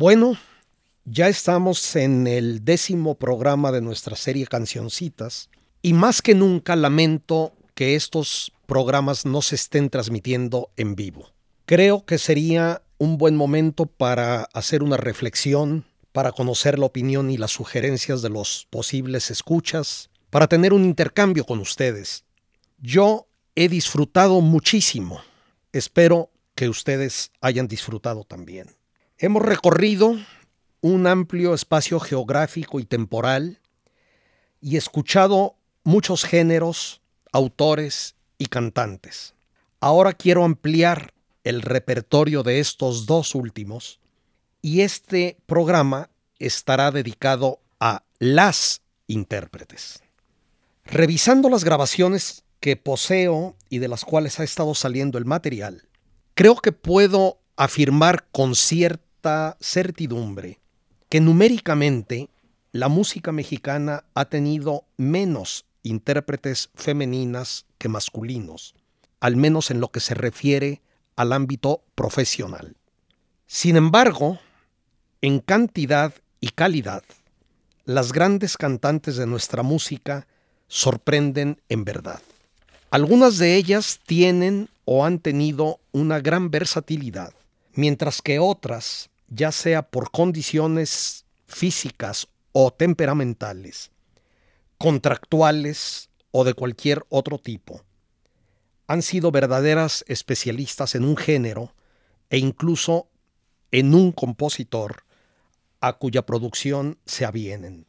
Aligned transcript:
Bueno, 0.00 0.36
ya 1.06 1.26
estamos 1.26 1.96
en 1.96 2.28
el 2.28 2.64
décimo 2.64 3.16
programa 3.16 3.72
de 3.72 3.80
nuestra 3.80 4.14
serie 4.14 4.46
Cancioncitas 4.46 5.50
y 5.82 5.92
más 5.92 6.22
que 6.22 6.36
nunca 6.36 6.76
lamento 6.76 7.52
que 7.74 7.96
estos 7.96 8.52
programas 8.66 9.26
no 9.26 9.42
se 9.42 9.56
estén 9.56 9.90
transmitiendo 9.90 10.70
en 10.76 10.94
vivo. 10.94 11.32
Creo 11.66 12.06
que 12.06 12.18
sería 12.18 12.80
un 12.98 13.18
buen 13.18 13.34
momento 13.34 13.86
para 13.86 14.44
hacer 14.52 14.84
una 14.84 14.98
reflexión, 14.98 15.84
para 16.12 16.30
conocer 16.30 16.78
la 16.78 16.86
opinión 16.86 17.28
y 17.28 17.36
las 17.36 17.50
sugerencias 17.50 18.22
de 18.22 18.28
los 18.28 18.68
posibles 18.70 19.32
escuchas, 19.32 20.10
para 20.30 20.46
tener 20.46 20.72
un 20.72 20.84
intercambio 20.84 21.44
con 21.44 21.58
ustedes. 21.58 22.24
Yo 22.78 23.26
he 23.56 23.68
disfrutado 23.68 24.42
muchísimo. 24.42 25.22
Espero 25.72 26.30
que 26.54 26.68
ustedes 26.68 27.32
hayan 27.40 27.66
disfrutado 27.66 28.22
también. 28.22 28.77
Hemos 29.20 29.42
recorrido 29.42 30.16
un 30.80 31.06
amplio 31.08 31.52
espacio 31.52 31.98
geográfico 31.98 32.78
y 32.78 32.84
temporal 32.84 33.58
y 34.60 34.76
escuchado 34.76 35.56
muchos 35.82 36.24
géneros, 36.24 37.00
autores 37.32 38.14
y 38.38 38.46
cantantes. 38.46 39.34
Ahora 39.80 40.12
quiero 40.12 40.44
ampliar 40.44 41.12
el 41.42 41.62
repertorio 41.62 42.44
de 42.44 42.60
estos 42.60 43.06
dos 43.06 43.34
últimos 43.34 43.98
y 44.62 44.82
este 44.82 45.36
programa 45.46 46.10
estará 46.38 46.92
dedicado 46.92 47.58
a 47.80 48.04
las 48.20 48.82
intérpretes. 49.08 50.00
Revisando 50.84 51.48
las 51.48 51.64
grabaciones 51.64 52.44
que 52.60 52.76
poseo 52.76 53.56
y 53.68 53.78
de 53.78 53.88
las 53.88 54.04
cuales 54.04 54.38
ha 54.38 54.44
estado 54.44 54.76
saliendo 54.76 55.18
el 55.18 55.24
material, 55.24 55.88
creo 56.34 56.54
que 56.54 56.70
puedo 56.70 57.40
afirmar 57.56 58.28
con 58.30 58.54
cierta 58.54 59.07
certidumbre 59.60 60.60
que 61.08 61.20
numéricamente 61.20 62.28
la 62.72 62.88
música 62.88 63.32
mexicana 63.32 64.04
ha 64.14 64.26
tenido 64.26 64.84
menos 64.96 65.64
intérpretes 65.82 66.70
femeninas 66.74 67.66
que 67.78 67.88
masculinos, 67.88 68.74
al 69.20 69.36
menos 69.36 69.70
en 69.70 69.80
lo 69.80 69.88
que 69.88 70.00
se 70.00 70.14
refiere 70.14 70.82
al 71.16 71.32
ámbito 71.32 71.82
profesional. 71.94 72.76
Sin 73.46 73.76
embargo, 73.76 74.38
en 75.22 75.40
cantidad 75.40 76.14
y 76.40 76.50
calidad, 76.50 77.02
las 77.84 78.12
grandes 78.12 78.56
cantantes 78.56 79.16
de 79.16 79.26
nuestra 79.26 79.62
música 79.62 80.26
sorprenden 80.68 81.60
en 81.68 81.84
verdad. 81.84 82.20
Algunas 82.90 83.38
de 83.38 83.56
ellas 83.56 84.00
tienen 84.06 84.68
o 84.84 85.04
han 85.04 85.18
tenido 85.18 85.80
una 85.92 86.20
gran 86.20 86.50
versatilidad, 86.50 87.32
mientras 87.78 88.22
que 88.22 88.40
otras, 88.40 89.08
ya 89.28 89.52
sea 89.52 89.82
por 89.82 90.10
condiciones 90.10 91.26
físicas 91.46 92.26
o 92.50 92.72
temperamentales, 92.72 93.92
contractuales 94.78 96.10
o 96.32 96.42
de 96.42 96.54
cualquier 96.54 97.06
otro 97.08 97.38
tipo, 97.38 97.84
han 98.88 99.00
sido 99.00 99.30
verdaderas 99.30 100.04
especialistas 100.08 100.96
en 100.96 101.04
un 101.04 101.16
género 101.16 101.72
e 102.30 102.38
incluso 102.38 103.06
en 103.70 103.94
un 103.94 104.10
compositor 104.10 105.04
a 105.80 105.92
cuya 105.98 106.26
producción 106.26 106.98
se 107.06 107.26
avienen. 107.26 107.86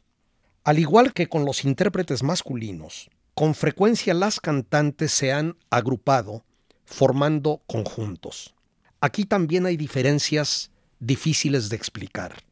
Al 0.62 0.78
igual 0.78 1.12
que 1.12 1.28
con 1.28 1.44
los 1.44 1.64
intérpretes 1.64 2.22
masculinos, 2.22 3.10
con 3.34 3.56
frecuencia 3.56 4.14
las 4.14 4.38
cantantes 4.38 5.10
se 5.10 5.32
han 5.32 5.56
agrupado 5.68 6.44
formando 6.84 7.60
conjuntos. 7.66 8.54
Aquí 9.00 9.24
también 9.24 9.66
hay 9.66 9.76
diferencias 9.76 10.70
difíciles 10.98 11.68
de 11.68 11.76
explicar. 11.76 12.42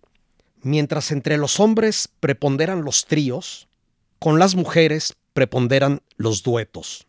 Mientras 0.63 1.13
entre 1.13 1.37
los 1.37 1.61
hombres 1.61 2.09
preponderan 2.21 2.83
los 2.83 3.07
tríos, 3.07 3.69
con 4.19 4.39
las 4.39 4.55
mujeres 4.55 5.15
preponderan 5.35 6.03
los 6.17 6.43
duetos. 6.43 7.07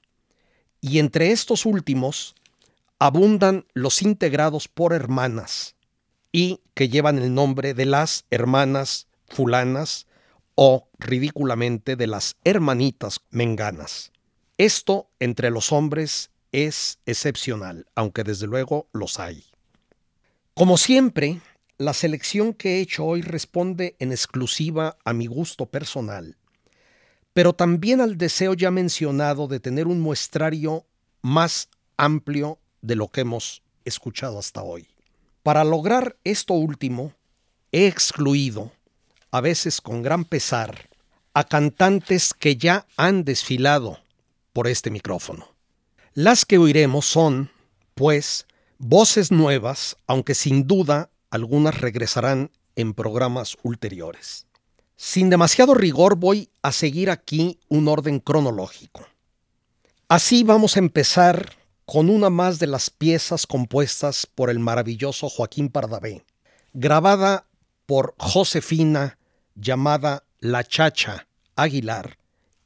Y 0.82 1.00
entre 1.00 1.32
estos 1.32 1.66
últimos 1.66 2.36
abundan 3.00 3.66
los 3.74 4.02
integrados 4.02 4.68
por 4.68 4.94
hermanas 4.94 5.76
y 6.32 6.62
que 6.74 6.90
llevan 6.90 7.18
el 7.18 7.34
nombre 7.34 7.74
de 7.74 7.86
las 7.86 8.26
hermanas 8.30 9.08
fulanas 9.28 10.06
o 10.56 10.90
ridículamente 11.00 11.96
de 11.96 12.08
las 12.08 12.36
hermanitas 12.44 13.22
menganas. 13.32 14.12
Esto 14.58 15.10
entre 15.20 15.50
los 15.50 15.72
hombres 15.72 16.32
es 16.52 17.00
excepcional, 17.06 17.88
aunque 17.96 18.24
desde 18.24 18.48
luego 18.48 18.88
los 18.94 19.20
hay. 19.20 19.46
Como 20.54 20.78
siempre, 20.78 21.42
la 21.78 21.94
selección 21.94 22.54
que 22.54 22.76
he 22.78 22.82
hecho 22.82 23.06
hoy 23.06 23.22
responde 23.22 23.96
en 24.00 24.12
exclusiva 24.12 24.98
a 25.06 25.14
mi 25.14 25.28
gusto 25.28 25.66
personal, 25.66 26.38
pero 27.34 27.54
también 27.54 28.02
al 28.02 28.18
deseo 28.18 28.54
ya 28.54 28.72
mencionado 28.72 29.48
de 29.48 29.60
tener 29.60 29.88
un 29.88 30.02
muestrario 30.02 30.86
más 31.22 31.70
amplio 31.96 32.60
de 32.82 32.96
lo 32.96 33.08
que 33.08 33.22
hemos 33.22 33.62
escuchado 33.86 34.40
hasta 34.40 34.64
hoy. 34.64 34.88
Para 35.44 35.64
lograr 35.64 36.18
esto 36.24 36.54
último, 36.54 37.14
he 37.72 37.88
excluido, 37.88 38.72
a 39.32 39.42
veces 39.42 39.80
con 39.80 40.02
gran 40.02 40.26
pesar, 40.26 40.90
a 41.34 41.44
cantantes 41.46 42.34
que 42.34 42.58
ya 42.58 42.86
han 42.98 43.24
desfilado 43.24 44.00
por 44.52 44.68
este 44.68 44.90
micrófono. 44.90 45.49
Las 46.14 46.46
que 46.46 46.58
oiremos 46.58 47.06
son, 47.06 47.52
pues, 47.96 48.48
voces 48.78 49.32
nuevas, 49.32 49.98
aunque 50.08 50.34
sin 50.34 50.66
duda 50.66 51.12
algunas 51.30 51.80
regresarán 51.80 52.52
en 52.76 52.94
programas 52.94 53.58
ulteriores. 53.62 54.48
Sin 54.96 55.30
demasiado 55.30 55.76
rigor 55.76 56.16
voy 56.16 56.50
a 56.62 56.72
seguir 56.72 57.10
aquí 57.10 57.60
un 57.70 57.88
orden 57.88 58.20
cronológico. 58.20 59.06
Así 60.08 60.44
vamos 60.44 60.76
a 60.76 60.80
empezar 60.80 61.56
con 61.86 62.10
una 62.10 62.30
más 62.30 62.60
de 62.60 62.68
las 62.68 62.90
piezas 62.90 63.48
compuestas 63.48 64.28
por 64.28 64.50
el 64.50 64.60
maravilloso 64.60 65.30
Joaquín 65.30 65.70
Pardavé, 65.70 66.26
grabada 66.74 67.48
por 67.86 68.14
Josefina 68.18 69.18
llamada 69.56 70.24
La 70.40 70.64
Chacha 70.64 71.28
Aguilar 71.56 72.18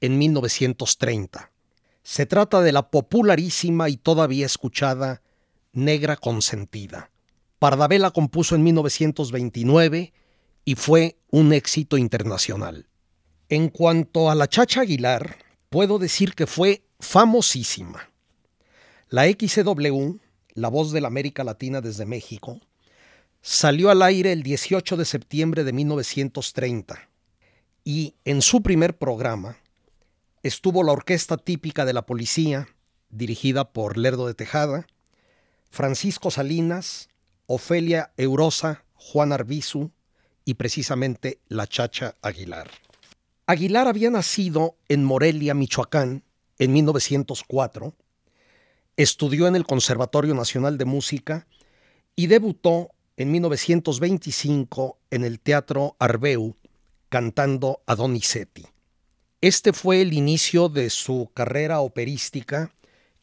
en 0.01 0.17
1930. 0.17 1.52
Se 2.03 2.25
trata 2.25 2.61
de 2.61 2.73
la 2.73 2.89
popularísima 2.89 3.87
y 3.87 3.95
todavía 3.95 4.45
escuchada 4.45 5.21
Negra 5.71 6.17
Consentida. 6.17 7.11
Pardavé 7.59 7.97
la 7.97 8.11
compuso 8.11 8.55
en 8.55 8.63
1929 8.63 10.13
y 10.65 10.75
fue 10.75 11.17
un 11.31 11.53
éxito 11.53 11.97
internacional. 11.97 12.87
En 13.47 13.69
cuanto 13.69 14.29
a 14.29 14.35
la 14.35 14.47
Chacha 14.47 14.81
Aguilar, 14.81 15.37
puedo 15.69 15.97
decir 15.97 16.35
que 16.35 16.45
fue 16.45 16.83
famosísima. 16.99 18.09
La 19.09 19.23
XW, 19.25 20.17
la 20.55 20.67
voz 20.67 20.91
de 20.91 21.01
la 21.01 21.07
América 21.07 21.45
Latina 21.45 21.79
desde 21.79 22.05
México, 22.05 22.59
salió 23.41 23.89
al 23.89 24.01
aire 24.01 24.33
el 24.33 24.43
18 24.43 24.97
de 24.97 25.05
septiembre 25.05 25.63
de 25.63 25.71
1930 25.71 27.09
y 27.85 28.15
en 28.25 28.41
su 28.41 28.61
primer 28.61 28.97
programa 28.97 29.57
estuvo 30.43 30.83
la 30.83 30.91
orquesta 30.91 31.37
típica 31.37 31.85
de 31.85 31.93
la 31.93 32.05
policía, 32.05 32.67
dirigida 33.09 33.71
por 33.71 33.97
Lerdo 33.97 34.27
de 34.27 34.33
Tejada, 34.33 34.85
Francisco 35.71 36.29
Salinas, 36.29 37.09
Ofelia 37.47 38.11
Eurosa, 38.17 38.83
Juan 38.93 39.31
Arbizu 39.31 39.91
y 40.45 40.55
precisamente 40.55 41.39
la 41.47 41.65
Chacha 41.65 42.15
Aguilar. 42.21 42.69
Aguilar 43.47 43.87
había 43.87 44.09
nacido 44.09 44.77
en 44.89 45.03
Morelia, 45.05 45.53
Michoacán, 45.53 46.23
en 46.59 46.73
1904, 46.73 47.93
estudió 48.97 49.47
en 49.47 49.55
el 49.55 49.65
Conservatorio 49.65 50.35
Nacional 50.35 50.77
de 50.77 50.85
Música 50.85 51.47
y 52.15 52.27
debutó 52.27 52.91
en 53.17 53.31
1925 53.31 54.99
en 55.09 55.23
el 55.23 55.39
Teatro 55.39 55.95
Arbeu 55.99 56.55
cantando 57.09 57.81
a 57.85 57.95
Donizetti. 57.95 58.72
Este 59.43 59.73
fue 59.73 60.01
el 60.01 60.13
inicio 60.13 60.69
de 60.69 60.89
su 60.89 61.29
carrera 61.33 61.81
operística 61.81 62.71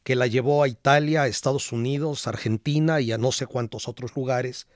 que 0.02 0.14
la 0.14 0.26
llevó 0.26 0.62
a 0.62 0.68
Italia, 0.68 1.22
a 1.22 1.28
Estados 1.28 1.72
Unidos, 1.72 2.26
Argentina 2.26 3.00
y 3.00 3.10
a 3.10 3.16
no 3.16 3.32
sé 3.32 3.46
cuántos 3.46 3.88
otros 3.88 4.14
lugares, 4.14 4.66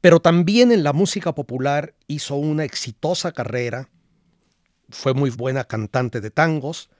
Pero 0.00 0.18
también 0.18 0.72
en 0.72 0.82
la 0.82 0.92
música 0.92 1.32
popular 1.32 1.94
hizo 2.08 2.34
una 2.34 2.64
exitosa 2.64 3.30
carrera, 3.30 3.88
fue 4.88 5.14
muy 5.14 5.30
buena 5.30 5.62
cantante 5.62 6.20
de 6.20 6.32
tangos 6.32 6.90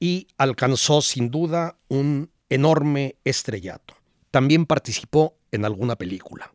y 0.00 0.26
alcanzó 0.36 1.00
sin 1.00 1.30
duda 1.30 1.78
un 1.86 2.32
enorme 2.48 3.14
estrellato. 3.22 3.94
También 4.32 4.66
participó 4.66 5.36
en 5.52 5.64
alguna 5.64 5.94
película. 5.94 6.52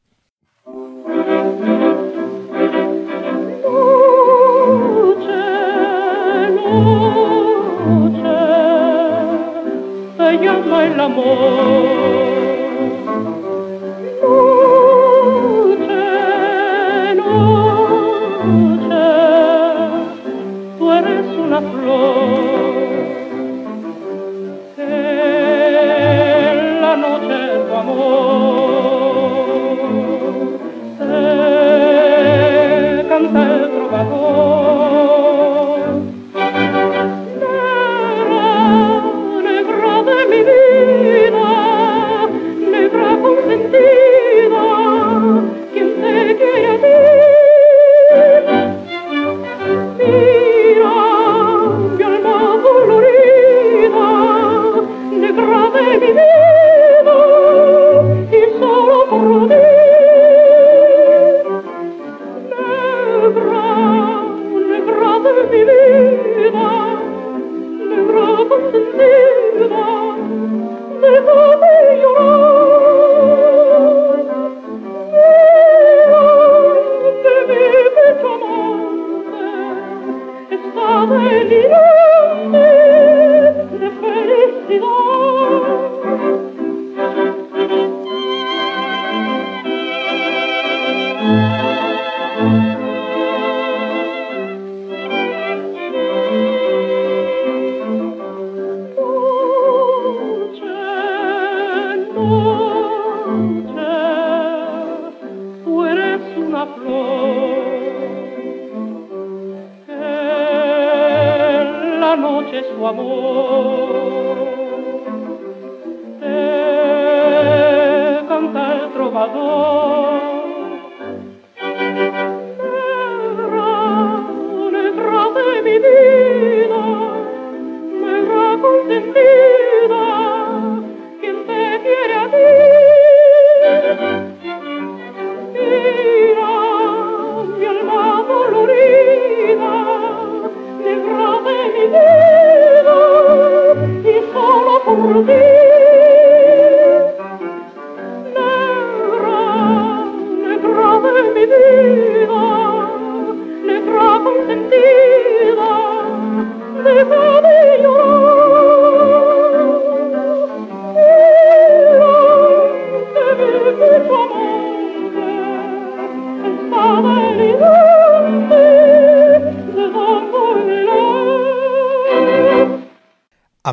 Llama 10.37 10.85
el 10.85 10.99
amor. 10.99 12.32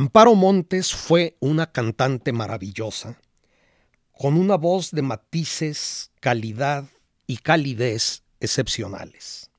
Amparo 0.00 0.35
Montes 0.35 0.94
fue 0.94 1.37
una 1.41 1.73
cantante 1.73 2.32
maravillosa, 2.32 3.20
con 4.12 4.38
una 4.38 4.56
voz 4.56 4.93
de 4.93 5.02
matices, 5.02 6.11
calidad 6.20 6.87
y 7.26 7.37
calidez 7.37 8.23
excepcionales. 8.41 9.50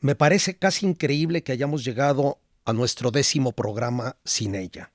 Me 0.00 0.14
parece 0.14 0.56
casi 0.56 0.86
increíble 0.86 1.42
que 1.42 1.52
hayamos 1.52 1.84
llegado 1.84 2.38
a 2.64 2.72
nuestro 2.72 3.10
décimo 3.10 3.52
programa 3.52 4.16
sin 4.24 4.54
ella. 4.54 4.92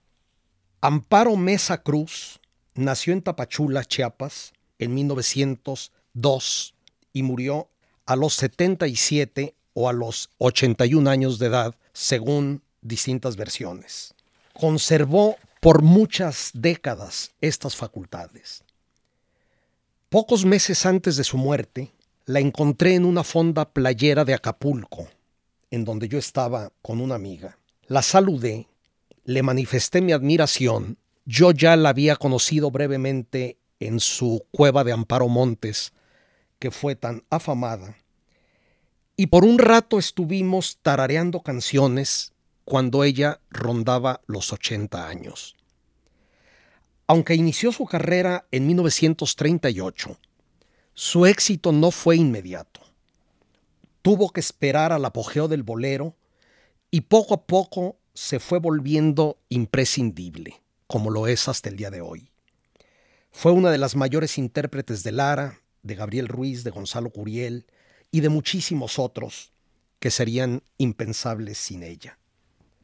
Amparo 0.81 1.35
Mesa 1.35 1.83
Cruz 1.83 2.39
nació 2.73 3.13
en 3.13 3.21
Tapachula, 3.21 3.85
Chiapas, 3.85 4.51
en 4.79 4.95
1902 4.95 6.73
y 7.13 7.21
murió 7.21 7.69
a 8.07 8.15
los 8.15 8.33
77 8.33 9.53
o 9.73 9.89
a 9.89 9.93
los 9.93 10.31
81 10.39 11.07
años 11.07 11.37
de 11.37 11.45
edad, 11.45 11.75
según 11.93 12.63
distintas 12.81 13.35
versiones 13.35 14.14
conservó 14.57 15.35
por 15.59 15.81
muchas 15.81 16.51
décadas 16.53 17.31
estas 17.41 17.75
facultades. 17.75 18.63
Pocos 20.09 20.45
meses 20.45 20.85
antes 20.85 21.17
de 21.17 21.23
su 21.23 21.37
muerte, 21.37 21.91
la 22.25 22.39
encontré 22.39 22.95
en 22.95 23.05
una 23.05 23.23
fonda 23.23 23.65
playera 23.65 24.23
de 24.23 24.33
Acapulco, 24.33 25.07
en 25.71 25.83
donde 25.83 26.07
yo 26.07 26.17
estaba 26.17 26.71
con 26.81 27.01
una 27.01 27.15
amiga. 27.15 27.57
La 27.87 28.01
saludé, 28.01 28.67
le 29.25 29.43
manifesté 29.43 30.01
mi 30.01 30.13
admiración. 30.13 30.97
Yo 31.25 31.51
ya 31.51 31.75
la 31.75 31.89
había 31.89 32.15
conocido 32.15 32.71
brevemente 32.71 33.57
en 33.79 33.99
su 33.99 34.45
cueva 34.51 34.83
de 34.83 34.93
Amparo 34.93 35.27
Montes, 35.27 35.91
que 36.59 36.71
fue 36.71 36.95
tan 36.95 37.23
afamada. 37.29 37.97
Y 39.17 39.27
por 39.27 39.43
un 39.43 39.59
rato 39.59 39.99
estuvimos 39.99 40.79
tarareando 40.81 41.41
canciones 41.41 42.34
cuando 42.65 43.03
ella 43.03 43.39
rondaba 43.49 44.21
los 44.25 44.51
80 44.51 45.07
años. 45.07 45.55
Aunque 47.07 47.35
inició 47.35 47.71
su 47.71 47.85
carrera 47.85 48.47
en 48.51 48.65
1938, 48.65 50.17
su 50.95 51.25
éxito 51.27 51.71
no 51.71 51.91
fue 51.91 52.15
inmediato. 52.15 52.81
Tuvo 54.01 54.31
que 54.31 54.39
esperar 54.39 54.91
al 54.91 55.05
apogeo 55.05 55.47
del 55.47 55.61
bolero 55.61 56.15
y 56.89 57.01
poco 57.01 57.35
a 57.35 57.45
poco 57.45 57.97
se 58.15 58.39
fue 58.39 58.59
volviendo 58.59 59.37
imprescindible, 59.49 60.61
como 60.87 61.11
lo 61.11 61.27
es 61.27 61.47
hasta 61.47 61.69
el 61.69 61.75
día 61.75 61.91
de 61.91 62.01
hoy. 62.01 62.31
Fue 63.31 63.51
una 63.51 63.69
de 63.69 63.77
las 63.77 63.95
mayores 63.95 64.37
intérpretes 64.37 65.03
de 65.03 65.11
Lara, 65.11 65.59
de 65.83 65.95
Gabriel 65.95 66.27
Ruiz, 66.27 66.63
de 66.63 66.71
Gonzalo 66.71 67.11
Curiel 67.11 67.67
y 68.09 68.21
de 68.21 68.29
muchísimos 68.29 68.97
otros 68.97 69.51
que 69.99 70.09
serían 70.09 70.63
impensables 70.77 71.57
sin 71.57 71.83
ella. 71.83 72.17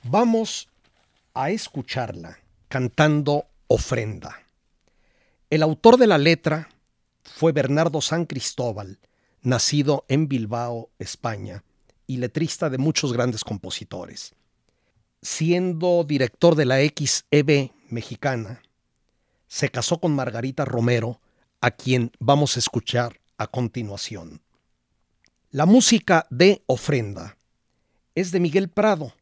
Vamos 0.03 0.67
a 1.35 1.51
escucharla 1.51 2.39
cantando 2.67 3.45
Ofrenda. 3.67 4.41
El 5.51 5.61
autor 5.61 5.97
de 5.97 6.07
la 6.07 6.17
letra 6.17 6.69
fue 7.23 7.51
Bernardo 7.51 8.01
San 8.01 8.25
Cristóbal, 8.25 8.97
nacido 9.43 10.05
en 10.07 10.27
Bilbao, 10.27 10.89
España, 10.97 11.63
y 12.07 12.17
letrista 12.17 12.71
de 12.71 12.79
muchos 12.79 13.13
grandes 13.13 13.43
compositores. 13.43 14.33
Siendo 15.21 16.03
director 16.03 16.55
de 16.55 16.65
la 16.65 16.77
XEB 16.79 17.71
mexicana, 17.89 18.63
se 19.47 19.69
casó 19.69 19.99
con 19.99 20.15
Margarita 20.15 20.65
Romero, 20.65 21.21
a 21.61 21.69
quien 21.69 22.11
vamos 22.19 22.55
a 22.55 22.59
escuchar 22.59 23.19
a 23.37 23.45
continuación. 23.45 24.41
La 25.51 25.67
música 25.67 26.25
de 26.31 26.63
Ofrenda 26.65 27.37
es 28.15 28.31
de 28.31 28.39
Miguel 28.39 28.67
Prado, 28.67 29.13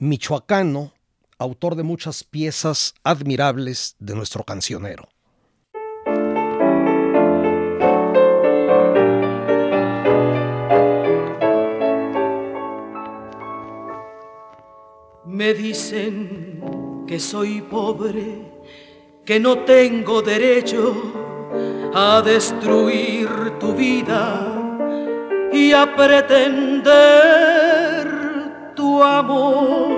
michoacano, 0.00 0.94
autor 1.38 1.76
de 1.76 1.82
muchas 1.82 2.24
piezas 2.24 2.94
admirables 3.04 3.96
de 3.98 4.14
nuestro 4.14 4.44
cancionero. 4.44 5.08
Me 15.26 15.54
dicen 15.54 17.04
que 17.06 17.20
soy 17.20 17.60
pobre, 17.60 18.50
que 19.24 19.38
no 19.38 19.60
tengo 19.60 20.22
derecho 20.22 21.12
a 21.94 22.22
destruir 22.22 23.28
tu 23.58 23.74
vida 23.74 25.50
y 25.52 25.72
a 25.72 25.94
pretender 25.94 27.59
amor, 29.02 29.88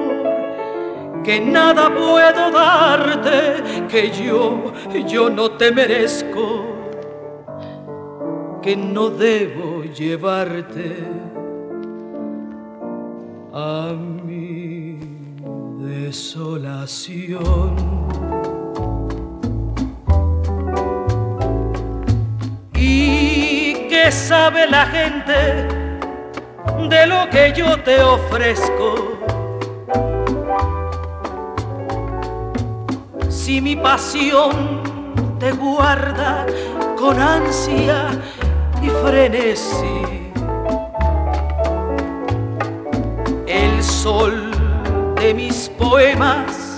que 1.25 1.41
nada 1.41 1.89
puedo 1.89 2.51
darte, 2.51 3.87
que 3.89 4.11
yo, 4.11 4.73
yo 5.07 5.31
no 5.31 5.53
te 5.53 5.71
merezco, 5.73 6.65
que 8.61 8.77
no 8.77 9.09
debo 9.09 9.85
llevarte 9.85 10.97
a 13.53 13.93
mí 14.25 14.99
desolación. 15.81 17.77
¿Y 22.75 23.75
qué 23.89 24.11
sabe 24.11 24.67
la 24.69 24.87
gente 24.87 25.82
de 26.88 27.07
lo 27.07 27.29
que 27.31 27.52
yo 27.55 27.79
te 27.83 28.02
ofrezco? 28.02 29.19
Si 33.29 33.61
mi 33.61 33.76
pasión 33.76 34.83
te 35.38 35.52
guarda 35.52 36.47
con 36.97 37.21
ansia 37.21 38.11
y 38.81 38.88
frenesí. 38.88 40.31
El 43.47 43.83
sol 43.83 44.52
de 45.17 45.35
mis 45.35 45.69
poemas, 45.71 46.76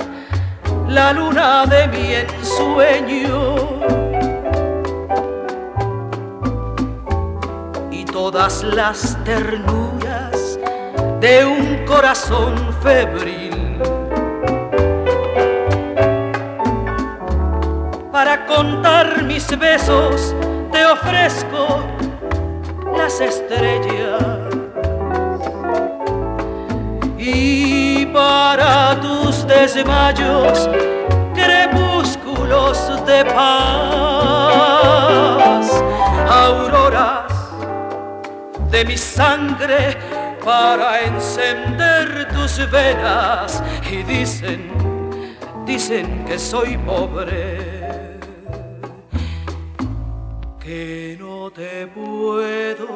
la 0.88 1.12
luna 1.12 1.66
de 1.66 1.88
mi 1.88 2.14
ensueño. 2.14 4.03
Todas 8.30 8.64
las 8.64 9.22
ternuras 9.22 10.58
de 11.20 11.44
un 11.44 11.84
corazón 11.84 12.54
febril. 12.82 13.76
Para 18.10 18.46
contar 18.46 19.24
mis 19.24 19.46
besos 19.58 20.34
te 20.72 20.86
ofrezco 20.86 21.84
las 22.96 23.20
estrellas 23.20 24.22
y 27.18 28.06
para 28.06 28.98
tus 29.02 29.46
desmayos 29.46 30.70
crepúsculos 31.34 32.78
de 33.04 33.22
paz, 33.26 34.24
auroras 36.26 37.23
de 38.74 38.84
mi 38.84 38.98
sangre 38.98 39.96
para 40.44 41.02
encender 41.02 42.26
tus 42.34 42.58
venas. 42.70 43.62
Y 43.88 44.02
dicen, 44.02 44.72
dicen 45.64 46.24
que 46.24 46.36
soy 46.40 46.76
pobre, 46.78 48.18
que 50.58 51.16
no 51.20 51.52
te 51.52 51.86
puedo 51.86 52.88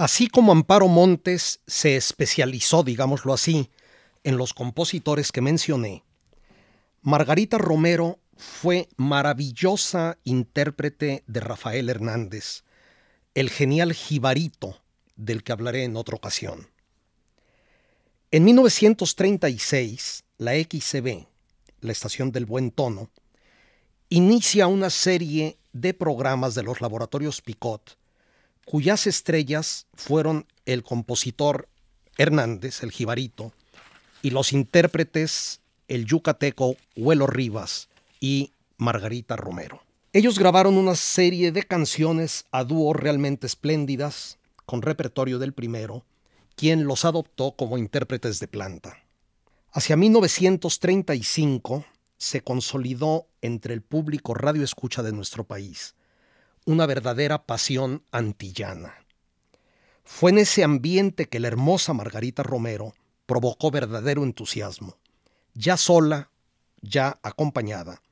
Así 0.00 0.28
como 0.28 0.52
Amparo 0.52 0.88
Montes 0.88 1.60
se 1.66 1.94
especializó, 1.94 2.82
digámoslo 2.82 3.34
así, 3.34 3.68
en 4.24 4.38
los 4.38 4.54
compositores 4.54 5.30
que 5.30 5.42
mencioné, 5.42 6.04
Margarita 7.02 7.58
Romero 7.58 8.18
fue 8.34 8.88
maravillosa 8.96 10.16
intérprete 10.24 11.22
de 11.26 11.40
Rafael 11.40 11.90
Hernández, 11.90 12.64
el 13.34 13.50
genial 13.50 13.92
jibarito 13.92 14.80
del 15.16 15.42
que 15.42 15.52
hablaré 15.52 15.84
en 15.84 15.96
otra 15.96 16.16
ocasión. 16.16 16.70
En 18.30 18.44
1936, 18.44 20.24
la 20.38 20.52
XCB, 20.54 21.26
la 21.82 21.92
estación 21.92 22.32
del 22.32 22.46
buen 22.46 22.70
tono, 22.70 23.10
inicia 24.08 24.66
una 24.66 24.88
serie 24.88 25.58
de 25.74 25.92
programas 25.92 26.54
de 26.54 26.62
los 26.62 26.80
laboratorios 26.80 27.42
Picot, 27.42 27.99
cuyas 28.70 29.08
estrellas 29.08 29.88
fueron 29.94 30.46
el 30.64 30.84
compositor 30.84 31.68
Hernández, 32.16 32.84
el 32.84 32.92
jibarito, 32.92 33.52
y 34.22 34.30
los 34.30 34.52
intérpretes 34.52 35.60
el 35.88 36.06
yucateco 36.06 36.76
Huelo 36.94 37.26
Rivas 37.26 37.88
y 38.20 38.52
Margarita 38.76 39.34
Romero. 39.34 39.82
Ellos 40.12 40.38
grabaron 40.38 40.76
una 40.76 40.94
serie 40.94 41.50
de 41.50 41.64
canciones 41.64 42.44
a 42.52 42.62
dúo 42.62 42.92
realmente 42.92 43.48
espléndidas, 43.48 44.38
con 44.66 44.82
repertorio 44.82 45.40
del 45.40 45.52
primero, 45.52 46.04
quien 46.54 46.84
los 46.84 47.04
adoptó 47.04 47.56
como 47.56 47.76
intérpretes 47.76 48.38
de 48.38 48.46
planta. 48.46 48.98
Hacia 49.72 49.96
1935 49.96 51.84
se 52.18 52.42
consolidó 52.42 53.26
entre 53.42 53.74
el 53.74 53.82
público 53.82 54.32
radioescucha 54.32 55.02
de 55.02 55.10
nuestro 55.10 55.42
país 55.42 55.96
una 56.66 56.86
verdadera 56.86 57.46
pasión 57.46 58.04
antillana. 58.10 58.94
Fue 60.04 60.30
en 60.30 60.38
ese 60.38 60.64
ambiente 60.64 61.26
que 61.26 61.40
la 61.40 61.48
hermosa 61.48 61.92
Margarita 61.92 62.42
Romero 62.42 62.94
provocó 63.26 63.70
verdadero 63.70 64.24
entusiasmo, 64.24 64.96
ya 65.54 65.76
sola, 65.76 66.30
ya 66.82 67.18
acompañada, 67.22 68.02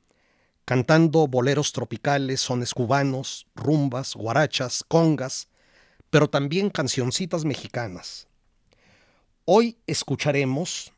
cantando 0.65 1.27
boleros 1.27 1.71
tropicales, 1.73 2.41
sones 2.41 2.73
cubanos, 2.73 3.47
rumbas, 3.55 4.15
guarachas, 4.15 4.83
congas, 4.87 5.47
pero 6.09 6.29
también 6.29 6.69
cancioncitas 6.69 7.45
mexicanas, 7.45 8.29
Hoy 9.51 9.79
escucharemos 9.87 10.93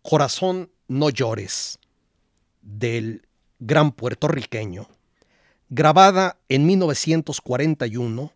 Corazón 0.00 0.70
no 0.86 1.10
llores 1.10 1.80
del 2.62 3.26
gran 3.58 3.90
puertorriqueño, 3.90 4.86
grabada 5.68 6.36
en 6.48 6.66
1941, 6.66 8.32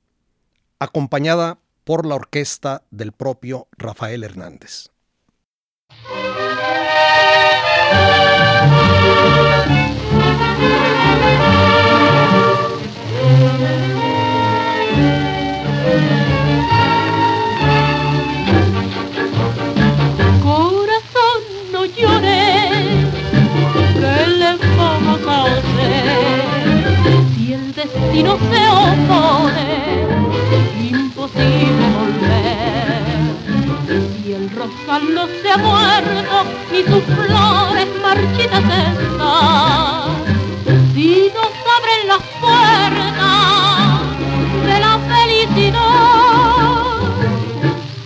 acompañada 0.78 1.58
por 1.84 2.06
la 2.06 2.14
orquesta 2.14 2.82
del 2.90 3.12
propio 3.12 3.68
Rafael 3.76 4.24
Hernández. 4.24 4.90
Si 28.12 28.22
no 28.22 28.38
se 28.38 28.68
opone, 28.68 30.06
imposible 30.90 31.86
volver. 31.98 33.10
Si 34.22 34.32
el 34.32 34.50
rosal 34.50 35.14
no 35.14 35.26
se 35.26 35.50
ha 35.50 35.56
muerto, 35.56 36.44
ni 36.72 36.82
sus 36.82 37.04
flores 37.04 37.88
marchitas 38.02 38.64
están, 38.64 40.10
si 40.94 41.30
nos 41.34 41.52
abren 41.76 42.02
las 42.08 42.22
puertas 42.40 44.00
de 44.66 44.76
la 44.80 44.94
felicidad, 45.12 45.80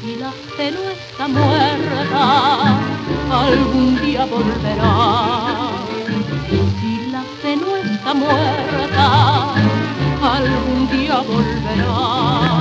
si 0.01 0.11
la 0.17 0.33
fe 0.57 0.67
no 0.73 0.83
está 0.91 1.25
muerta, 1.29 2.13
algún 3.31 3.89
día 4.03 4.23
volverá. 4.27 4.85
Si 6.81 6.93
la 7.11 7.23
fe 7.43 7.57
no 7.57 7.71
está 7.77 8.11
muerta, 8.15 8.64
algún 10.85 10.99
día 10.99 11.21
volverá. 11.23 12.54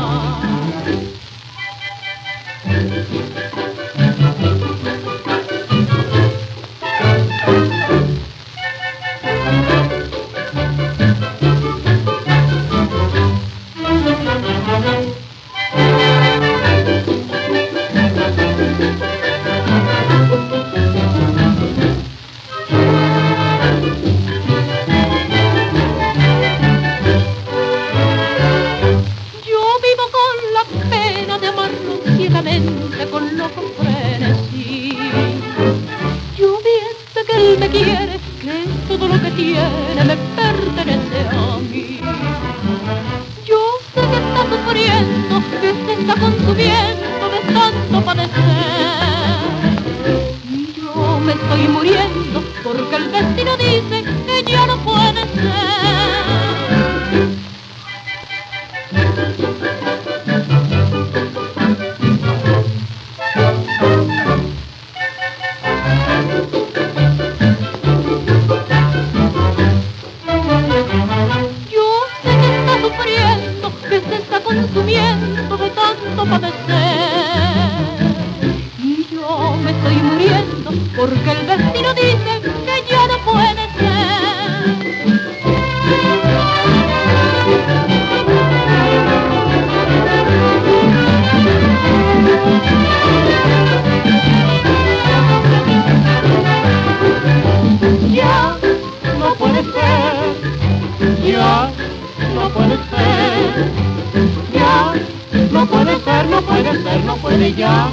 ya 107.56 107.90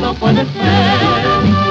no 0.00 0.14
puede 0.14 0.40
ser. 0.40 1.62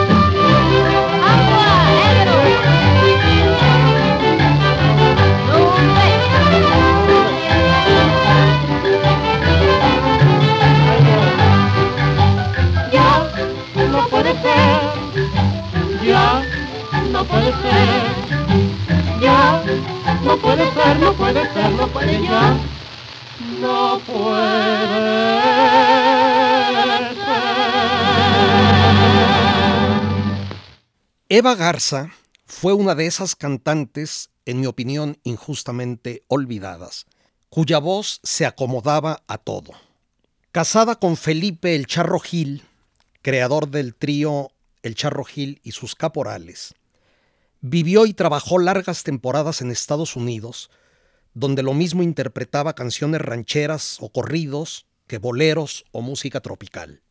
no 17.11 17.23
puede 17.25 17.51
ser, 17.51 17.91
ya, 19.21 19.63
no 20.23 20.37
puede 20.37 20.71
ser, 20.71 20.99
no 20.99 21.13
puede 21.13 21.53
ser, 21.53 21.71
no 21.71 21.87
puede 21.87 22.21
ya. 22.23 22.80
Eva 31.33 31.55
Garza 31.55 32.11
fue 32.45 32.73
una 32.73 32.93
de 32.93 33.05
esas 33.05 33.37
cantantes, 33.37 34.31
en 34.43 34.59
mi 34.59 34.65
opinión, 34.65 35.17
injustamente 35.23 36.25
olvidadas, 36.27 37.05
cuya 37.47 37.79
voz 37.79 38.19
se 38.21 38.45
acomodaba 38.45 39.23
a 39.27 39.37
todo. 39.37 39.71
Casada 40.51 40.97
con 40.97 41.15
Felipe 41.15 41.73
El 41.73 41.87
Charro 41.87 42.19
Gil, 42.19 42.63
creador 43.21 43.69
del 43.69 43.95
trío 43.95 44.51
El 44.83 44.95
Charro 44.95 45.23
Gil 45.23 45.61
y 45.63 45.71
sus 45.71 45.95
caporales, 45.95 46.75
vivió 47.61 48.05
y 48.05 48.13
trabajó 48.13 48.59
largas 48.59 49.03
temporadas 49.03 49.61
en 49.61 49.71
Estados 49.71 50.17
Unidos, 50.17 50.69
donde 51.33 51.63
lo 51.63 51.73
mismo 51.73 52.03
interpretaba 52.03 52.75
canciones 52.75 53.21
rancheras 53.21 53.99
o 54.01 54.09
corridos 54.09 54.85
que 55.07 55.17
boleros 55.17 55.85
o 55.93 56.01
música 56.01 56.41
tropical. 56.41 57.01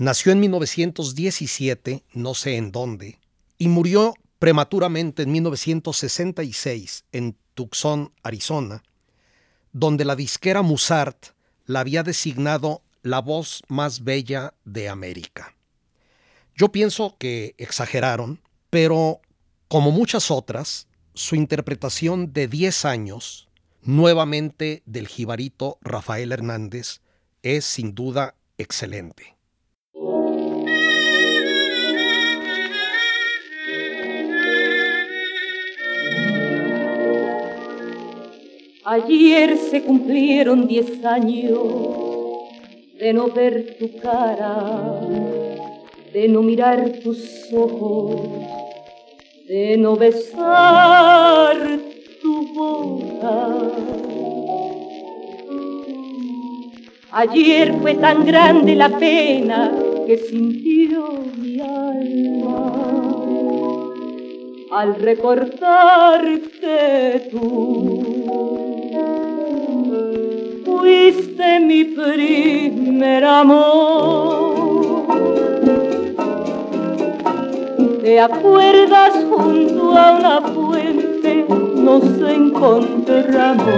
Nació 0.00 0.32
en 0.32 0.40
1917, 0.40 2.04
no 2.14 2.32
sé 2.32 2.56
en 2.56 2.72
dónde, 2.72 3.18
y 3.58 3.68
murió 3.68 4.14
prematuramente 4.38 5.24
en 5.24 5.32
1966 5.32 7.04
en 7.12 7.36
Tucson, 7.52 8.10
Arizona, 8.22 8.82
donde 9.74 10.06
la 10.06 10.16
disquera 10.16 10.62
Musart 10.62 11.34
la 11.66 11.80
había 11.80 12.02
designado 12.02 12.80
la 13.02 13.20
voz 13.20 13.60
más 13.68 14.02
bella 14.02 14.54
de 14.64 14.88
América. 14.88 15.54
Yo 16.56 16.72
pienso 16.72 17.16
que 17.18 17.54
exageraron, 17.58 18.40
pero 18.70 19.20
como 19.68 19.90
muchas 19.90 20.30
otras, 20.30 20.88
su 21.12 21.36
interpretación 21.36 22.32
de 22.32 22.48
10 22.48 22.86
años, 22.86 23.50
nuevamente 23.82 24.82
del 24.86 25.08
jibarito 25.08 25.76
Rafael 25.82 26.32
Hernández, 26.32 27.02
es 27.42 27.66
sin 27.66 27.94
duda 27.94 28.34
excelente. 28.56 29.36
Ayer 38.92 39.56
se 39.56 39.84
cumplieron 39.84 40.66
diez 40.66 41.04
años 41.04 41.60
de 42.98 43.12
no 43.12 43.28
ver 43.28 43.76
tu 43.78 43.96
cara, 44.00 44.98
de 46.12 46.26
no 46.26 46.42
mirar 46.42 46.90
tus 47.00 47.46
ojos, 47.52 48.20
de 49.46 49.76
no 49.76 49.94
besar 49.94 51.56
tu 52.20 52.52
boca. 52.52 53.48
Ayer 57.12 57.72
fue 57.80 57.94
tan 57.94 58.26
grande 58.26 58.74
la 58.74 58.88
pena 58.88 59.72
que 60.04 60.18
sintió 60.18 61.10
mi 61.36 61.60
alma 61.60 62.72
al 64.72 64.96
recordar 64.96 66.24
que 66.60 67.28
tú 67.30 68.19
fuiste 70.80 71.60
mi 71.60 71.84
primer 71.84 73.24
amor. 73.24 75.06
¿Te 78.02 78.18
acuerdas 78.20 79.12
junto 79.30 79.96
a 79.96 80.12
una 80.18 80.40
fuente 80.40 81.44
nos 81.76 82.04
encontramos? 82.22 83.68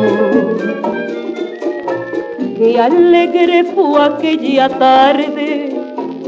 Qué 2.57 2.79
alegre 2.79 3.65
fue 3.65 4.01
aquella 4.01 4.69
tarde 4.69 5.75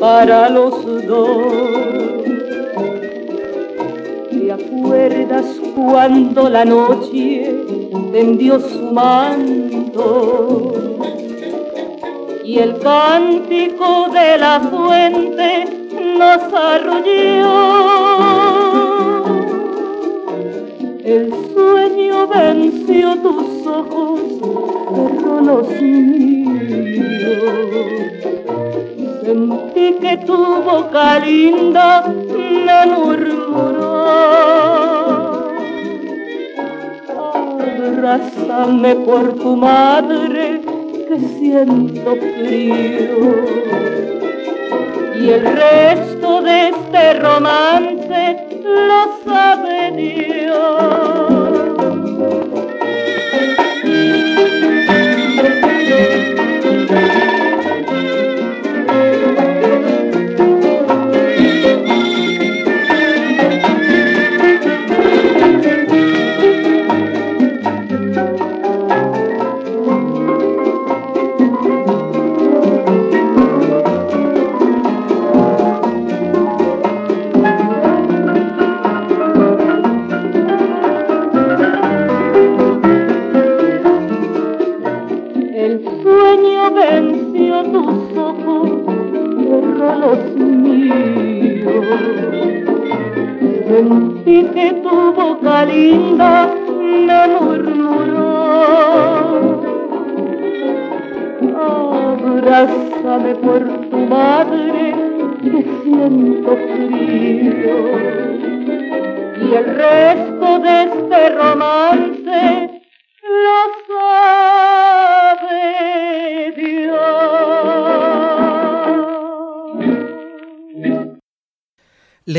para 0.00 0.48
los 0.50 0.74
dos. 1.06 1.38
¿Te 4.30 4.52
acuerdas 4.52 5.46
cuando 5.76 6.48
la 6.48 6.64
noche 6.64 7.54
tendió 8.12 8.60
su 8.60 8.90
y 12.44 12.58
el 12.58 12.78
cántico 12.80 14.08
de 14.12 14.38
la 14.38 14.60
fuente 14.60 15.66
nos 16.18 16.52
arrolló. 16.52 17.54
El 21.04 21.32
sueño 21.52 22.26
venció 22.26 23.16
tus 23.18 23.66
ojos, 23.66 24.20
cerró 24.94 25.40
los 25.40 25.68
míos. 25.80 26.54
Sentí 29.22 29.94
que 30.00 30.16
tu 30.26 30.36
boca 30.36 31.20
linda 31.20 32.02
me 32.06 32.86
murmuró 32.86 34.73
abrázame 37.94 38.96
por 38.96 39.34
tu 39.34 39.56
madre 39.56 40.60
que 41.08 41.18
siento 41.38 42.16
frío. 42.16 43.44
Y 45.20 45.30
el 45.30 45.44
resto 45.44 46.42
de 46.42 46.68
este 46.70 47.14
romance 47.20 48.36
lo 48.62 49.00
sabe 49.24 49.92
Dios. 49.92 51.53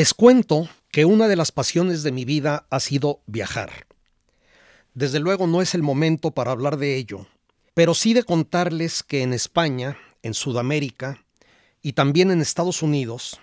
Les 0.06 0.14
cuento 0.14 0.70
que 0.92 1.04
una 1.04 1.28
de 1.28 1.36
las 1.36 1.52
pasiones 1.52 2.04
de 2.04 2.12
mi 2.12 2.26
vida 2.26 2.68
ha 2.70 2.80
sido 2.80 3.24
viajar. 3.26 3.88
Desde 4.94 5.20
luego 5.20 5.48
no 5.48 5.64
es 5.64 5.74
el 5.74 5.82
momento 5.82 6.30
para 6.30 6.52
hablar 6.52 6.78
de 6.78 6.96
ello, 6.96 7.26
pero 7.74 7.96
sí 7.96 8.14
de 8.14 8.22
contarles 8.22 9.02
que 9.02 9.24
en 9.24 9.34
España, 9.34 9.98
en 10.22 10.36
Sudamérica 10.36 11.26
y 11.82 11.94
también 11.94 12.30
en 12.30 12.40
Estados 12.40 12.84
Unidos, 12.84 13.40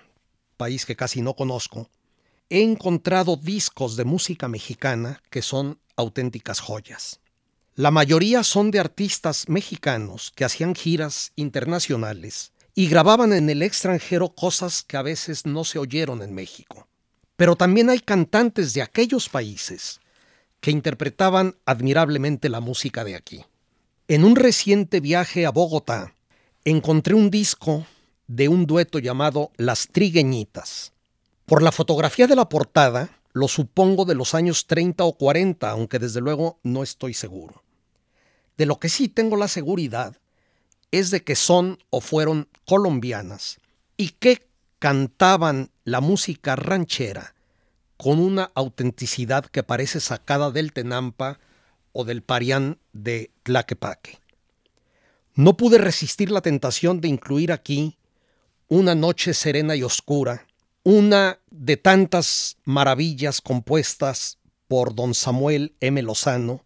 país 0.57 0.87
que 0.87 0.94
casi 0.94 1.20
no 1.20 1.35
conozco, 1.35 1.90
he 2.48 2.62
encontrado 2.62 3.35
discos 3.35 3.96
de 3.96 4.05
música 4.05 4.46
mexicana 4.46 5.20
que 5.31 5.42
son 5.42 5.81
auténticas 5.96 6.61
joyas. 6.61 7.18
La 7.75 7.90
mayoría 7.90 8.44
son 8.44 8.70
de 8.70 8.79
artistas 8.79 9.48
mexicanos 9.48 10.31
que 10.37 10.44
hacían 10.44 10.77
giras 10.77 11.33
internacionales 11.35 12.52
y 12.75 12.89
grababan 12.89 13.33
en 13.33 13.51
el 13.51 13.63
extranjero 13.63 14.35
cosas 14.35 14.83
que 14.83 14.97
a 14.97 15.03
veces 15.03 15.45
no 15.47 15.65
se 15.65 15.79
oyeron 15.79 16.23
en 16.23 16.35
México. 16.35 16.89
Pero 17.37 17.57
también 17.57 17.91
hay 17.91 18.01
cantantes 18.01 18.73
de 18.75 18.83
aquellos 18.83 19.29
países 19.29 20.01
que 20.61 20.71
interpretaban 20.71 21.57
admirablemente 21.67 22.49
la 22.49 22.61
música 22.61 23.05
de 23.05 23.17
aquí. 23.17 23.45
En 24.09 24.25
un 24.25 24.37
reciente 24.37 25.01
viaje 25.01 25.45
a 25.45 25.51
Bogotá, 25.51 26.15
encontré 26.65 27.15
un 27.15 27.31
disco 27.31 27.87
de 28.27 28.49
un 28.49 28.67
dueto 28.67 28.99
llamado 28.99 29.51
Las 29.57 29.89
Trigueñitas. 29.89 30.93
Por 31.47 31.63
la 31.63 31.73
fotografía 31.73 32.27
de 32.27 32.37
la 32.37 32.49
portada, 32.49 33.11
lo 33.33 33.49
supongo 33.49 34.05
de 34.05 34.15
los 34.15 34.35
años 34.35 34.67
30 34.67 35.05
o 35.05 35.15
40, 35.15 35.69
aunque 35.69 35.99
desde 35.99 36.21
luego 36.21 36.59
no 36.63 36.83
estoy 36.83 37.15
seguro. 37.15 37.63
De 38.57 38.67
lo 38.67 38.79
que 38.79 38.89
sí 38.89 39.09
tengo 39.09 39.37
la 39.37 39.49
seguridad 39.49 40.17
es 40.93 41.11
de 41.11 41.25
que 41.25 41.35
son 41.35 41.79
o 41.91 42.01
fueron 42.01 42.49
colombianas 42.67 43.59
y 43.97 44.11
que 44.11 44.47
cantaban 44.79 45.71
la 45.85 46.01
música 46.01 46.55
ranchera 46.55 47.35
con 47.97 48.19
una 48.19 48.51
autenticidad 48.55 49.47
que 49.47 49.63
parece 49.63 50.01
sacada 50.01 50.51
del 50.51 50.73
Tenampa 50.73 51.39
o 51.93 52.05
del 52.05 52.23
Parián 52.23 52.79
de 52.93 53.31
Tlaquepaque. 53.43 54.19
No 55.35 55.57
pude 55.57 55.79
resistir 55.79 56.31
la 56.31 56.41
tentación 56.41 57.01
de 57.01 57.09
incluir 57.09 57.53
aquí 57.53 57.97
una 58.69 58.95
noche 58.95 59.35
serena 59.35 59.77
y 59.77 59.83
oscura, 59.83 60.47
una 60.83 61.39
de 61.51 61.77
tantas 61.77 62.57
maravillas 62.65 63.41
compuestas 63.41 64.39
por 64.67 64.95
don 64.95 65.15
Samuel 65.15 65.75
M. 65.81 66.03
Lozano, 66.03 66.65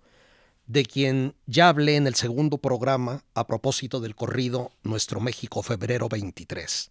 de 0.67 0.85
quien 0.85 1.35
ya 1.47 1.69
hablé 1.69 1.97
en 1.97 2.07
el 2.07 2.15
segundo 2.15 2.59
programa 2.59 3.25
a 3.35 3.47
propósito 3.47 4.01
del 4.01 4.15
corrido 4.15 4.73
Nuestro 4.83 5.21
México 5.21 5.63
Febrero 5.63 6.09
23. 6.09 6.91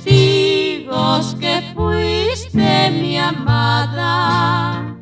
que 1.39 1.61
fuiste 1.73 2.91
mi 2.91 3.17
amada. 3.17 4.95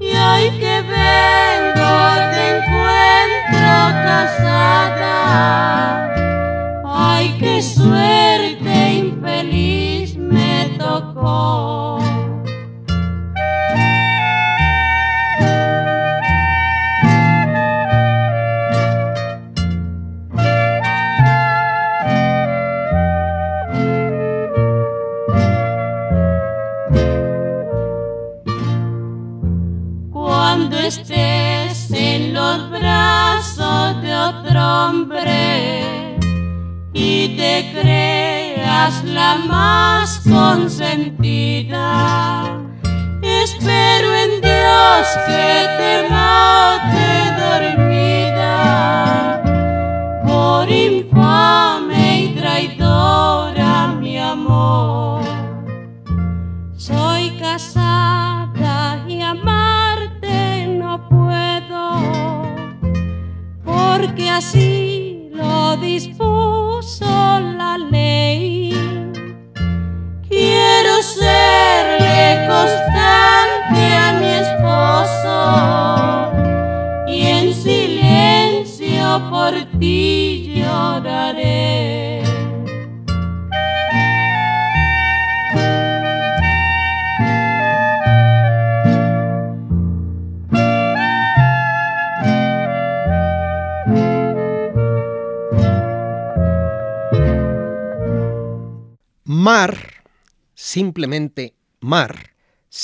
Y 0.00 0.06
hoy 0.06 0.50
que 0.58 0.82
vengo 0.82 1.94
te 2.32 2.42
encuentro 2.56 3.74
casada. 4.04 5.16
Ay, 6.84 7.36
qué 7.38 7.62
suerte 7.62 8.05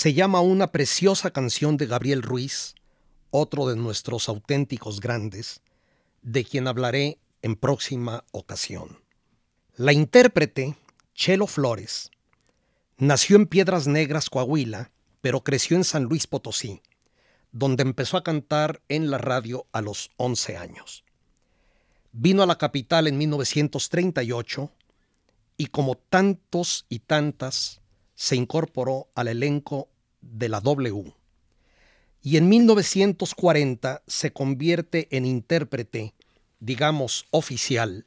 se 0.03 0.15
llama 0.15 0.41
una 0.41 0.73
preciosa 0.73 1.31
canción 1.31 1.77
de 1.77 1.87
Gabriel 1.87 2.23
Ruiz, 2.23 2.75
otro 3.31 3.69
de 3.69 3.77
nuestros 3.77 4.29
auténticos 4.29 4.99
grandes, 4.99 5.63
de 6.23 6.45
quien 6.45 6.67
hablaré 6.67 7.21
en 7.41 7.55
próxima 7.55 8.25
ocasión. 8.33 8.99
La 9.77 9.93
intérprete, 9.93 10.77
Chelo 11.15 11.47
Flores, 11.47 12.11
nació 12.97 13.37
en 13.37 13.47
Piedras 13.47 13.87
Negras, 13.87 14.29
Coahuila, 14.29 14.91
pero 15.21 15.45
creció 15.45 15.77
en 15.77 15.85
San 15.85 16.03
Luis 16.03 16.27
Potosí, 16.27 16.83
donde 17.53 17.85
empezó 17.85 18.17
a 18.17 18.25
cantar 18.25 18.83
en 18.89 19.09
la 19.09 19.19
radio 19.19 19.69
a 19.71 19.83
los 19.83 20.11
11 20.17 20.57
años. 20.57 21.05
Vino 22.11 22.43
a 22.43 22.47
la 22.47 22.59
capital 22.59 23.07
en 23.07 23.19
1938 23.19 24.69
y 25.59 25.67
como 25.67 25.95
tantos 25.95 26.87
y 26.89 26.99
tantas 26.99 27.83
se 28.17 28.35
incorporó 28.35 29.09
al 29.15 29.29
elenco 29.29 29.92
de 30.23 30.49
la 30.49 30.61
W. 30.61 31.13
Y 32.23 32.37
en 32.37 32.49
1940 32.49 34.03
se 34.07 34.33
convierte 34.33 35.09
en 35.11 35.27
intérprete, 35.27 36.15
digamos, 36.61 37.27
oficial 37.31 38.07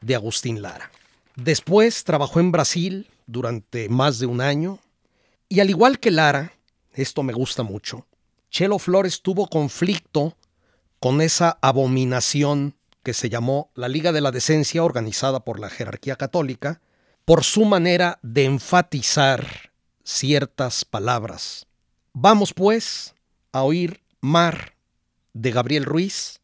de 0.00 0.14
Agustín 0.14 0.62
Lara. 0.62 0.90
Después 1.36 2.04
trabajó 2.04 2.40
en 2.40 2.52
Brasil 2.52 3.08
durante 3.26 3.88
más 3.88 4.18
de 4.18 4.26
un 4.26 4.40
año 4.40 4.78
y 5.48 5.60
al 5.60 5.70
igual 5.70 5.98
que 5.98 6.10
Lara, 6.10 6.52
esto 6.94 7.22
me 7.22 7.32
gusta 7.32 7.62
mucho, 7.62 8.06
Chelo 8.50 8.78
Flores 8.78 9.22
tuvo 9.22 9.48
conflicto 9.48 10.36
con 11.00 11.20
esa 11.20 11.58
abominación 11.60 12.74
que 13.02 13.14
se 13.14 13.28
llamó 13.28 13.70
la 13.74 13.88
Liga 13.88 14.12
de 14.12 14.20
la 14.20 14.30
Decencia 14.30 14.82
organizada 14.82 15.40
por 15.40 15.60
la 15.60 15.70
jerarquía 15.70 16.16
católica 16.16 16.80
por 17.24 17.44
su 17.44 17.64
manera 17.64 18.18
de 18.22 18.44
enfatizar 18.44 19.67
ciertas 20.08 20.84
palabras. 20.86 21.66
Vamos 22.14 22.54
pues 22.54 23.14
a 23.52 23.62
oír 23.62 24.00
Mar 24.22 24.72
de 25.34 25.50
Gabriel 25.50 25.84
Ruiz 25.84 26.40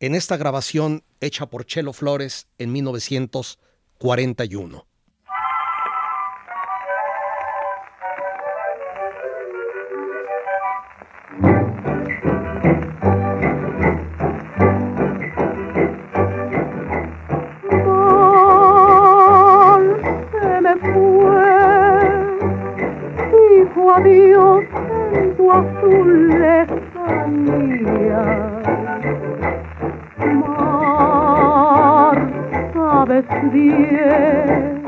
en 0.00 0.16
esta 0.16 0.36
grabación 0.36 1.04
hecha 1.20 1.46
por 1.46 1.64
Chelo 1.64 1.92
Flores 1.92 2.48
en 2.58 2.72
1941. 2.72 4.87
Azul 25.58 26.10
lejanía. 26.40 28.24
Mar, 30.40 32.18
sabes 32.74 33.26
bien 33.52 34.82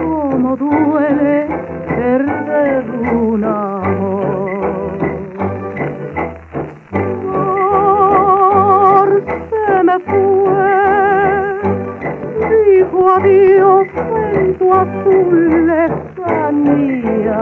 cómo 0.00 0.56
duele 0.56 1.46
perder 1.88 2.84
un 3.12 3.44
amor. 3.44 4.98
Mar, 7.32 9.08
se 9.50 9.66
me 9.88 9.96
fue, 10.08 10.74
dijo 12.50 12.98
adiós 13.16 13.86
en 14.34 14.46
tu 14.58 14.66
azul 14.74 15.36
lejanía. 15.66 17.40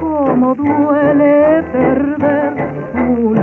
Cómo 0.00 0.54
duele 0.54 1.62
perder 1.72 2.54
un 2.94 3.38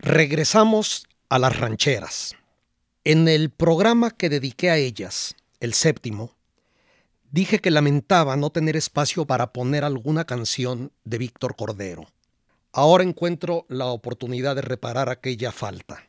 Regresamos 0.00 1.06
a 1.28 1.38
las 1.38 1.58
rancheras. 1.58 2.36
En 3.04 3.28
el 3.28 3.50
programa 3.50 4.10
que 4.10 4.28
dediqué 4.28 4.70
a 4.70 4.76
ellas, 4.76 5.34
el 5.60 5.74
séptimo, 5.74 6.33
dije 7.34 7.58
que 7.58 7.72
lamentaba 7.72 8.36
no 8.36 8.50
tener 8.50 8.76
espacio 8.76 9.26
para 9.26 9.52
poner 9.52 9.82
alguna 9.82 10.24
canción 10.24 10.92
de 11.02 11.18
Víctor 11.18 11.56
Cordero. 11.56 12.06
Ahora 12.70 13.02
encuentro 13.02 13.66
la 13.68 13.86
oportunidad 13.86 14.54
de 14.54 14.62
reparar 14.62 15.08
aquella 15.08 15.50
falta. 15.50 16.04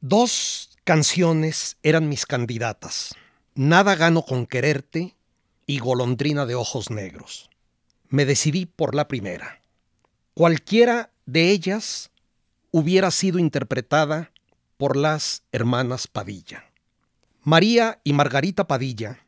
Dos 0.00 0.78
canciones 0.84 1.78
eran 1.82 2.08
mis 2.08 2.26
candidatas. 2.26 3.12
Nada 3.56 3.96
gano 3.96 4.22
con 4.22 4.46
quererte 4.46 5.16
y 5.66 5.80
Golondrina 5.80 6.46
de 6.46 6.54
ojos 6.54 6.90
negros. 6.90 7.50
Me 8.08 8.24
decidí 8.24 8.66
por 8.66 8.94
la 8.94 9.08
primera. 9.08 9.60
Cualquiera 10.32 11.10
de 11.24 11.50
ellas 11.50 12.12
hubiera 12.70 13.10
sido 13.10 13.40
interpretada 13.40 14.30
por 14.76 14.96
las 14.96 15.42
hermanas 15.50 16.06
Padilla. 16.06 16.70
María 17.42 18.00
y 18.04 18.12
Margarita 18.12 18.68
Padilla, 18.68 19.25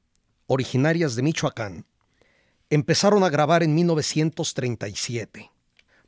originarias 0.48 1.14
de 1.14 1.22
Michoacán, 1.22 1.86
empezaron 2.70 3.22
a 3.22 3.30
grabar 3.30 3.62
en 3.62 3.74
1937. 3.74 5.50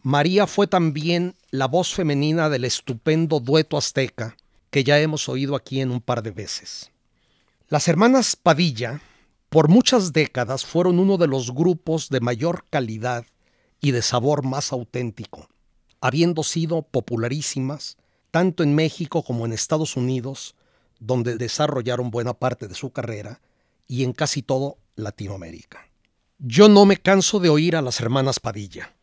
María 0.03 0.47
fue 0.47 0.67
también 0.67 1.37
la 1.51 1.67
voz 1.67 1.95
femenina 1.95 2.49
del 2.49 2.65
estupendo 2.65 3.39
dueto 3.39 3.77
azteca 3.77 4.37
que 4.71 4.83
ya 4.83 4.99
hemos 4.99 5.29
oído 5.29 5.55
aquí 5.55 5.81
en 5.81 5.91
un 5.91 6.01
par 6.01 6.23
de 6.23 6.31
veces. 6.31 6.91
Las 7.69 7.87
hermanas 7.87 8.35
Padilla, 8.35 9.03
por 9.51 9.69
muchas 9.69 10.13
décadas, 10.13 10.65
fueron 10.65 10.99
uno 10.99 11.19
de 11.19 11.27
los 11.27 11.55
grupos 11.55 12.09
de 12.09 12.21
mayor 12.21 12.65
calidad 12.71 13.27
y 13.81 13.91
de 13.91 14.03
sabor 14.03 14.45
más 14.45 14.73
auténtico, 14.73 15.49
habiendo 16.01 16.43
sido 16.43 16.83
popularísimas 16.83 17.99
tanto 18.31 18.63
en 18.63 18.75
México 18.75 19.23
como 19.23 19.45
en 19.45 19.53
Estados 19.53 19.97
Unidos, 19.97 20.55
donde 20.99 21.37
desarrollaron 21.37 22.11
buena 22.11 22.35
parte 22.35 22.69
de 22.69 22.75
su 22.75 22.91
carrera, 22.91 23.41
y 23.91 24.05
en 24.05 24.13
casi 24.13 24.41
todo 24.41 24.79
Latinoamérica. 24.95 25.89
Yo 26.39 26.69
no 26.69 26.87
me 26.87 26.97
canso 26.97 27.41
de 27.41 27.49
oír 27.49 27.75
a 27.75 27.83
las 27.83 28.01
hermanas 28.01 28.39
Padilla. 28.39 28.95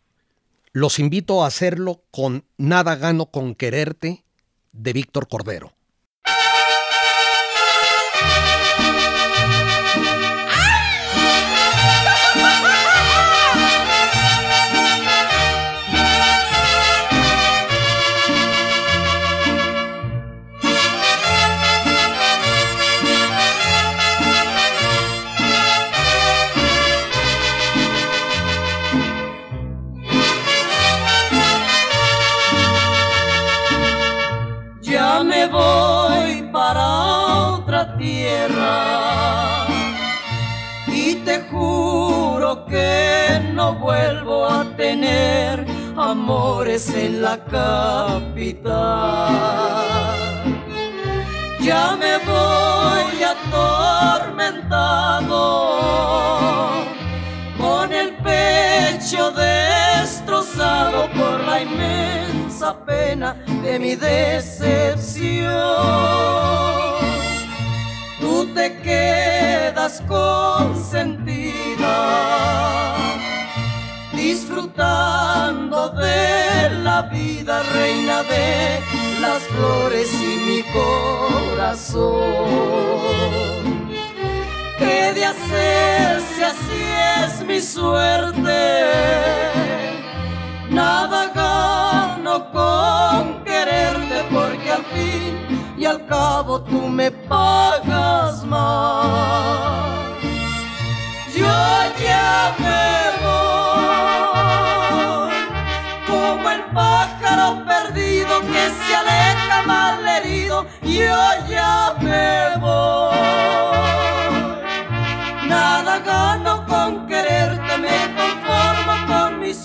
Los 0.71 0.97
invito 0.97 1.43
a 1.43 1.47
hacerlo 1.47 2.05
con 2.09 2.45
Nada 2.55 2.95
gano 2.95 3.25
con 3.25 3.53
quererte 3.53 4.23
de 4.71 4.93
Víctor 4.93 5.27
Cordero. 5.27 5.73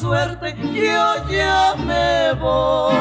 Suerte, 0.03 0.57
yo 0.75 1.29
ya 1.31 1.77
me 1.87 2.33
voy. 2.41 2.92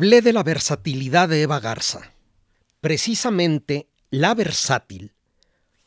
Hablé 0.00 0.22
de 0.22 0.32
la 0.32 0.42
versatilidad 0.42 1.28
de 1.28 1.42
Eva 1.42 1.60
Garza. 1.60 2.14
Precisamente 2.80 3.90
la 4.08 4.34
versátil 4.34 5.12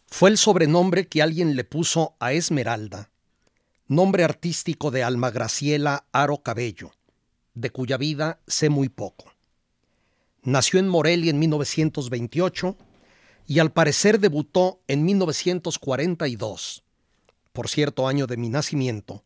fue 0.05 0.30
el 0.30 0.38
sobrenombre 0.38 1.07
que 1.07 1.24
alguien 1.24 1.55
le 1.55 1.64
puso 1.64 2.16
a 2.20 2.32
Esmeralda, 2.32 3.09
nombre 3.88 4.24
artístico 4.24 4.91
de 4.91 5.01
Alma 5.01 5.32
Graciela 5.32 6.05
Aro 6.11 6.43
Cabello, 6.43 6.91
de 7.55 7.72
cuya 7.72 7.97
vida 7.97 8.39
sé 8.45 8.70
muy 8.70 8.88
poco. 8.88 9.34
Nació 10.43 10.80
en 10.80 10.89
Morelia 10.89 11.32
en 11.32 11.39
1928 11.39 12.78
y 13.47 13.57
al 13.57 13.72
parecer 13.72 14.20
debutó 14.20 14.80
en 14.88 15.05
1942, 15.05 16.84
por 17.51 17.68
cierto 17.68 18.07
año 18.07 18.28
de 18.28 18.38
mi 18.38 18.49
nacimiento, 18.49 19.24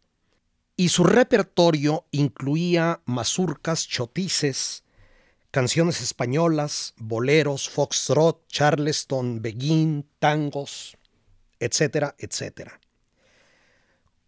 y 0.78 0.90
su 0.90 1.04
repertorio 1.04 2.06
incluía 2.12 3.02
mazurcas, 3.06 3.88
chotices, 3.88 4.84
canciones 5.50 6.02
españolas, 6.02 6.94
boleros, 6.98 7.68
foxtrot, 7.68 8.48
charleston, 8.48 9.42
beguín, 9.42 10.08
tangos, 10.20 10.96
etcétera, 11.60 12.16
etcétera. 12.20 12.80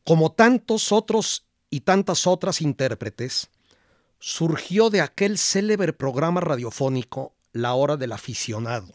Como 0.03 0.31
tantos 0.31 0.91
otros 0.91 1.45
y 1.69 1.81
tantas 1.81 2.25
otras 2.25 2.61
intérpretes, 2.61 3.51
surgió 4.17 4.89
de 4.89 5.01
aquel 5.01 5.37
célebre 5.37 5.93
programa 5.93 6.41
radiofónico 6.41 7.35
La 7.53 7.75
Hora 7.75 7.95
del 7.95 8.11
Aficionado. 8.11 8.91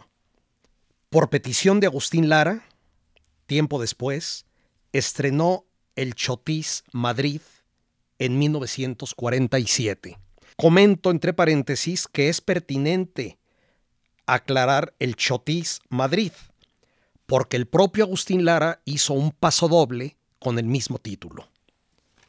Por 1.09 1.31
petición 1.31 1.79
de 1.79 1.87
Agustín 1.87 2.29
Lara, 2.29 2.67
tiempo 3.47 3.81
después, 3.81 4.47
estrenó 4.93 5.67
El 5.97 6.15
Chotis 6.15 6.85
Madrid 6.93 7.41
en 8.19 8.39
1947. 8.39 10.19
Comento 10.57 11.11
entre 11.11 11.33
paréntesis 11.33 12.07
que 12.07 12.29
es 12.29 12.41
pertinente 12.41 13.39
aclarar 14.27 14.95
el 14.99 15.17
Chotis 15.17 15.81
Madrid, 15.89 16.33
porque 17.27 17.57
el 17.57 17.67
propio 17.67 18.05
Agustín 18.05 18.45
Lara 18.45 18.81
hizo 18.85 19.15
un 19.15 19.33
paso 19.33 19.69
doble 19.69 20.17
con 20.39 20.59
el 20.59 20.67
mismo 20.67 20.99
título. 20.99 21.49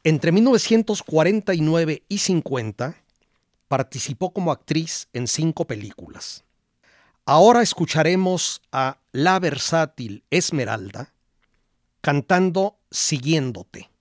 Entre 0.04 0.32
1949 0.32 2.04
y 2.08 2.18
50 2.18 3.06
Participó 3.68 4.32
como 4.32 4.52
actriz 4.52 5.08
en 5.14 5.28
cinco 5.28 5.66
películas. 5.66 6.44
Ahora 7.26 7.64
escucharemos 7.64 8.62
a 8.72 9.00
la 9.12 9.40
versátil 9.40 10.24
Esmeralda 10.30 11.14
cantando 12.02 12.78
Siguiéndote, 12.96 13.92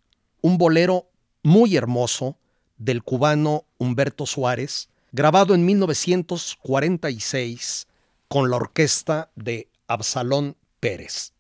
un 0.41 0.57
bolero 0.57 1.11
muy 1.43 1.77
hermoso 1.77 2.39
del 2.79 3.03
cubano 3.03 3.65
Humberto 3.77 4.25
Suárez, 4.25 4.89
grabado 5.11 5.57
en 5.57 5.67
1946 5.67 7.89
con 8.29 8.51
la 8.51 8.57
orquesta 8.57 9.33
de 9.35 9.69
Absalón 9.89 10.57
Pérez. 10.79 11.35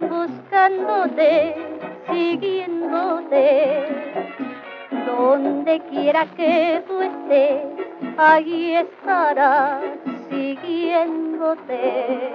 Buscándote, 0.00 1.54
siguiéndote. 2.10 3.86
Donde 5.06 5.80
quiera 5.90 6.26
que 6.36 6.82
tú 6.86 7.00
estés, 7.00 7.62
allí 8.16 8.76
estarás 8.76 9.82
siguiéndote. 10.30 12.30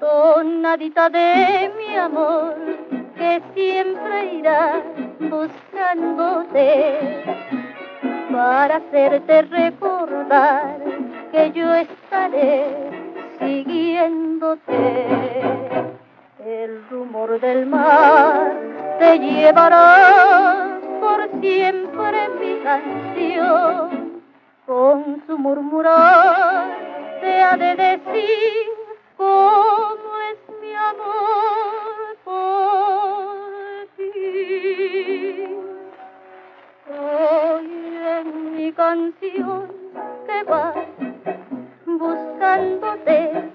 Tonadita 0.00 1.10
de 1.10 1.70
mi 1.76 1.96
amor, 1.96 2.54
que 3.16 3.42
siempre 3.54 4.34
irá 4.34 4.82
buscándote 5.20 6.98
para 8.32 8.76
hacerte 8.76 9.42
recordar 9.42 10.78
que 11.32 11.52
yo 11.52 11.74
estaré 11.74 12.64
siguiéndote. 13.38 15.67
El 16.44 16.84
rumor 16.88 17.40
del 17.40 17.66
mar 17.66 18.52
te 19.00 19.18
llevará 19.18 20.78
por 21.00 21.28
siempre 21.40 22.28
mi 22.40 22.60
canción. 22.62 24.22
Con 24.64 25.22
su 25.26 25.36
murmurar 25.36 26.76
te 27.20 27.42
ha 27.42 27.56
de 27.56 27.74
decir 27.74 28.66
cómo 29.16 30.10
es 30.30 30.38
mi 30.60 30.74
amor 30.74 32.16
por 32.24 33.88
ti. 33.96 35.44
Hoy 36.88 37.68
en 38.16 38.54
mi 38.54 38.72
canción 38.72 39.72
que 40.24 40.42
va 40.44 40.72
buscándote, 41.84 43.50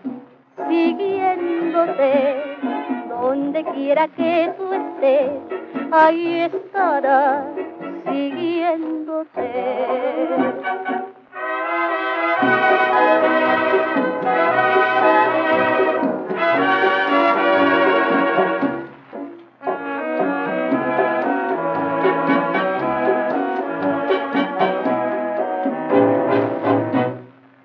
siguiéndote 0.67 2.43
donde 3.09 3.63
quiera 3.73 4.07
que 4.09 4.53
tú 4.57 4.73
estés, 4.73 5.31
ahí 5.91 6.41
estará 6.41 7.45
siguiéndote. 8.09 9.49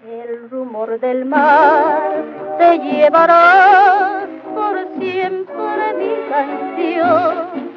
El 0.07 0.51
rumor 0.51 1.01
del 1.01 1.25
mar 1.25 2.08
te 2.69 2.79
llevará 2.81 4.27
siempre 4.99 5.95
mi 5.95 6.13
canción, 6.29 7.71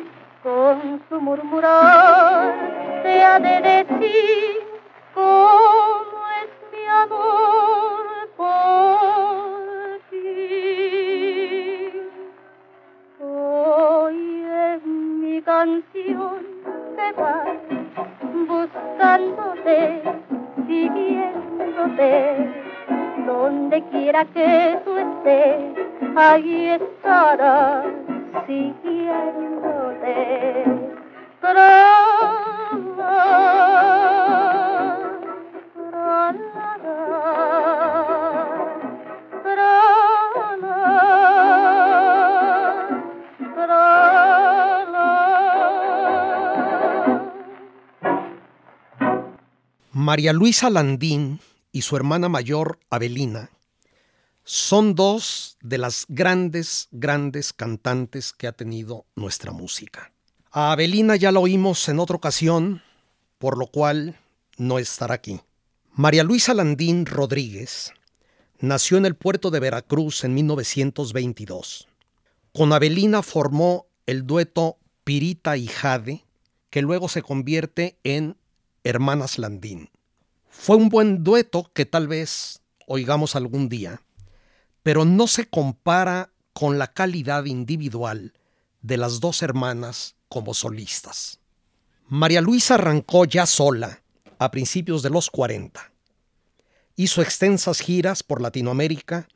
con 0.43 1.01
su 1.07 1.21
murmurar 1.21 2.53
te 3.01 3.23
ha 3.23 3.39
de 3.39 3.61
decir 3.61 4.67
cómo 5.13 6.19
es 6.41 6.49
mi 6.73 6.85
amor 6.87 7.50
quiera 24.11 24.25
que 24.33 24.77
tú 24.83 24.97
estés 24.97 26.17
ahí 26.17 26.67
estará 26.67 27.83
siguiéndote. 28.45 30.11
María 49.93 50.33
Luisa 50.33 50.69
Landín 50.69 51.39
y 51.71 51.83
su 51.83 51.95
hermana 51.95 52.27
mayor 52.27 52.79
Abelina 52.89 53.49
son 54.51 54.95
dos 54.95 55.57
de 55.61 55.77
las 55.77 56.05
grandes, 56.09 56.89
grandes 56.91 57.53
cantantes 57.53 58.33
que 58.33 58.47
ha 58.47 58.51
tenido 58.51 59.05
nuestra 59.15 59.53
música. 59.53 60.11
A 60.51 60.73
Abelina 60.73 61.15
ya 61.15 61.31
la 61.31 61.39
oímos 61.39 61.87
en 61.87 61.99
otra 61.99 62.17
ocasión, 62.17 62.81
por 63.37 63.57
lo 63.57 63.67
cual 63.67 64.19
no 64.57 64.77
estará 64.77 65.13
aquí. 65.13 65.39
María 65.93 66.25
Luisa 66.25 66.53
Landín 66.53 67.05
Rodríguez 67.05 67.93
nació 68.59 68.97
en 68.97 69.05
el 69.05 69.15
puerto 69.15 69.51
de 69.51 69.61
Veracruz 69.61 70.25
en 70.25 70.33
1922. 70.33 71.87
Con 72.51 72.73
Abelina 72.73 73.21
formó 73.21 73.85
el 74.05 74.27
dueto 74.27 74.79
Pirita 75.05 75.55
y 75.55 75.67
Jade, 75.67 76.25
que 76.69 76.81
luego 76.81 77.07
se 77.07 77.21
convierte 77.21 77.95
en 78.03 78.35
Hermanas 78.83 79.39
Landín. 79.39 79.91
Fue 80.49 80.75
un 80.75 80.89
buen 80.89 81.23
dueto 81.23 81.71
que 81.73 81.85
tal 81.85 82.09
vez 82.09 82.59
oigamos 82.85 83.37
algún 83.37 83.69
día 83.69 84.01
pero 84.83 85.05
no 85.05 85.27
se 85.27 85.47
compara 85.47 86.31
con 86.53 86.77
la 86.77 86.87
calidad 86.87 87.45
individual 87.45 88.33
de 88.81 88.97
las 88.97 89.19
dos 89.19 89.41
hermanas 89.41 90.15
como 90.27 90.53
solistas. 90.53 91.39
María 92.07 92.41
Luisa 92.41 92.75
arrancó 92.75 93.25
ya 93.25 93.45
sola 93.45 94.01
a 94.39 94.51
principios 94.51 95.03
de 95.03 95.09
los 95.09 95.29
40. 95.29 95.91
Hizo 96.95 97.21
extensas 97.21 97.79
giras 97.79 98.23
por 98.23 98.41
Latinoamérica, 98.41 99.27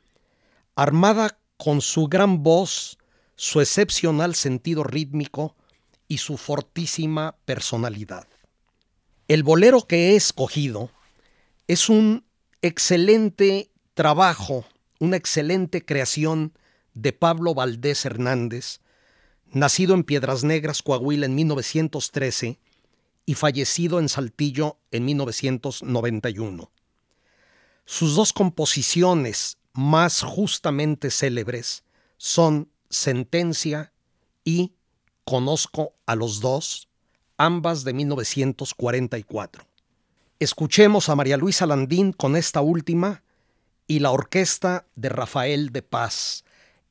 armada 0.74 1.38
con 1.56 1.80
su 1.80 2.06
gran 2.06 2.42
voz, 2.42 2.98
su 3.34 3.60
excepcional 3.60 4.34
sentido 4.34 4.84
rítmico 4.84 5.56
y 6.08 6.18
su 6.18 6.36
fortísima 6.36 7.36
personalidad. 7.44 8.26
El 9.28 9.42
bolero 9.42 9.86
que 9.86 10.10
he 10.10 10.16
escogido 10.16 10.90
es 11.66 11.88
un 11.88 12.24
excelente 12.62 13.70
trabajo 13.94 14.64
una 14.98 15.16
excelente 15.16 15.84
creación 15.84 16.52
de 16.94 17.12
Pablo 17.12 17.54
Valdés 17.54 18.04
Hernández, 18.04 18.80
nacido 19.50 19.94
en 19.94 20.04
Piedras 20.04 20.44
Negras, 20.44 20.82
Coahuila 20.82 21.26
en 21.26 21.34
1913 21.34 22.58
y 23.26 23.34
fallecido 23.34 23.98
en 23.98 24.08
Saltillo 24.08 24.78
en 24.90 25.04
1991. 25.04 26.70
Sus 27.84 28.16
dos 28.16 28.32
composiciones 28.32 29.58
más 29.72 30.22
justamente 30.22 31.10
célebres 31.10 31.84
son 32.16 32.70
Sentencia 32.88 33.92
y 34.44 34.72
Conozco 35.28 35.96
a 36.06 36.14
los 36.14 36.40
dos, 36.40 36.88
ambas 37.36 37.82
de 37.82 37.92
1944. 37.92 39.66
Escuchemos 40.38 41.08
a 41.08 41.16
María 41.16 41.36
Luisa 41.36 41.66
Landín 41.66 42.12
con 42.12 42.36
esta 42.36 42.60
última 42.60 43.24
y 43.86 44.00
la 44.00 44.10
orquesta 44.10 44.86
de 44.94 45.08
Rafael 45.08 45.70
de 45.70 45.82
Paz. 45.82 46.44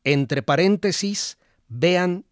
Entre 0.03 0.41
paréntesis, 0.41 1.37
vean 1.67 2.25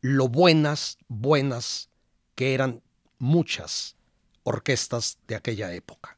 lo 0.00 0.28
buenas, 0.28 0.98
buenas 1.08 1.88
que 2.34 2.54
eran 2.54 2.82
muchas 3.18 3.96
orquestas 4.44 5.18
de 5.26 5.36
aquella 5.36 5.72
época. 5.72 6.16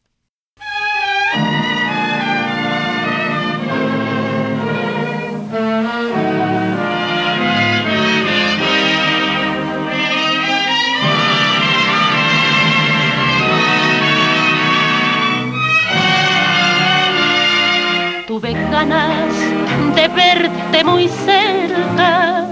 Muy 20.91 21.09
cerca 21.09 22.47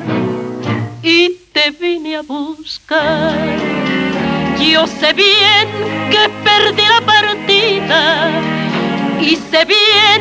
y 1.03 1.31
te 1.53 1.71
vine 1.71 2.17
a 2.17 2.23
buscar. 2.23 3.35
Yo 4.61 4.87
sé 4.87 5.13
bien 5.13 5.67
que 6.11 6.29
perdí 6.45 6.83
la 6.83 7.01
partida 7.05 8.31
y 9.21 9.37
sé 9.37 9.65
bien 9.65 10.21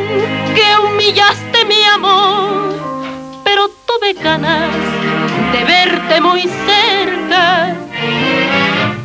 que 0.55 0.68
humillaste 0.84 1.65
mi 1.65 1.82
amor, 1.84 2.76
pero 3.43 3.70
tuve 3.88 4.13
ganas 4.13 4.74
de 5.53 5.63
verte 5.63 6.22
muy 6.22 6.41
cerca 6.41 7.76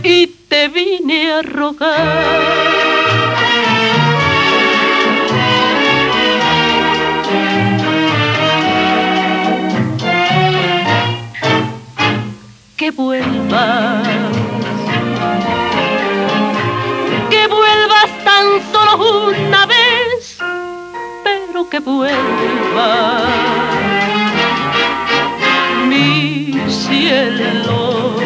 y 0.02 0.26
te 0.48 0.68
vine 0.68 1.32
a 1.32 1.42
rogar. 1.42 3.11
Que 12.82 12.90
vuelvas, 12.90 14.08
que 17.30 17.46
vuelvas 17.46 18.10
tan 18.24 18.44
solo 18.72 19.28
una 19.28 19.66
vez, 19.66 20.36
pero 21.22 21.70
que 21.70 21.78
vuelvas, 21.78 23.22
mi 25.86 26.52
cielo. 26.68 28.16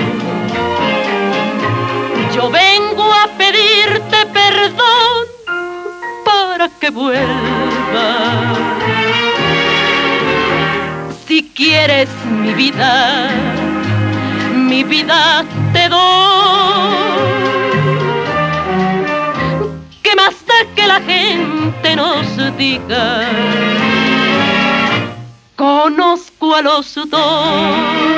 Yo 2.35 2.51
vengo 2.51 3.13
a 3.13 3.29
pedirte 3.37 4.25
perdón 4.33 5.27
para 6.25 6.71
que 6.81 6.89
vuelvas. 6.89 8.57
Si 11.27 11.43
quieres 11.55 12.09
mi 12.25 12.55
vida, 12.55 13.66
mi 14.67 14.83
vida 14.83 15.45
te 15.73 15.89
doy. 15.89 16.97
¿Qué 20.03 20.15
más 20.17 20.35
da 20.47 20.75
que 20.75 20.87
la 20.87 21.01
gente 21.01 21.97
nos 21.97 22.57
diga? 22.57 23.21
Conozco 25.57 26.55
a 26.55 26.63
los 26.63 26.95
dos. 26.95 28.16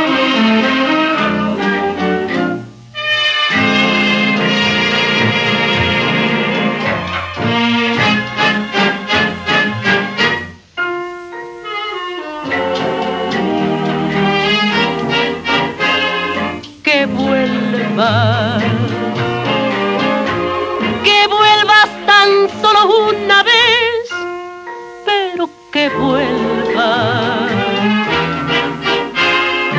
Que 25.88 25.96
vuelvas, 25.96 27.50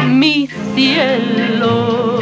mi 0.07 0.47
cielo. 0.75 2.19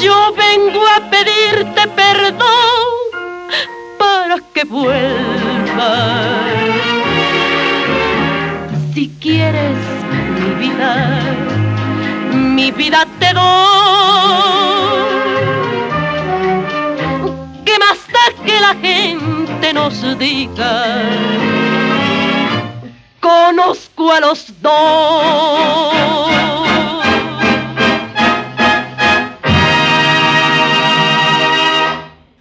Yo 0.00 0.34
vengo 0.34 0.82
a 0.86 1.10
pedirte 1.10 1.88
perdón 1.94 2.88
para 3.98 4.36
que 4.52 4.64
vuelvas. 4.64 4.96
Si 8.94 9.10
quieres 9.20 9.76
mi 10.40 10.66
vida 10.66 11.20
mi 12.32 12.70
vida 12.70 13.06
te 13.18 13.32
doy. 13.32 13.44
¿Qué 17.64 17.78
más 17.78 17.98
da 18.14 18.44
que 18.44 18.60
la 18.60 18.74
gente 18.74 19.35
nos 19.74 20.18
diga? 20.18 21.02
Conozco 23.20 24.12
a 24.12 24.20
los 24.20 24.52
dos. 24.60 25.96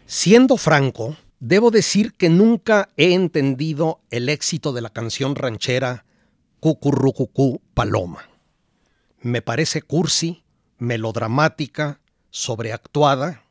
Siendo 0.05 0.57
franco, 0.57 1.16
debo 1.39 1.72
decir 1.72 2.13
que 2.13 2.30
nunca 2.30 2.89
he 2.97 3.13
entendido 3.13 3.99
el 4.09 4.30
éxito 4.30 4.74
de 4.74 4.82
la 4.82 4.89
canción 4.89 5.36
ranchera 5.36 6.05
Cucurrucucú 6.59 7.61
Paloma 7.74 8.30
me 9.26 9.41
parece 9.41 9.82
cursi, 9.82 10.43
melodramática, 10.78 11.99
sobreactuada. 12.30 13.41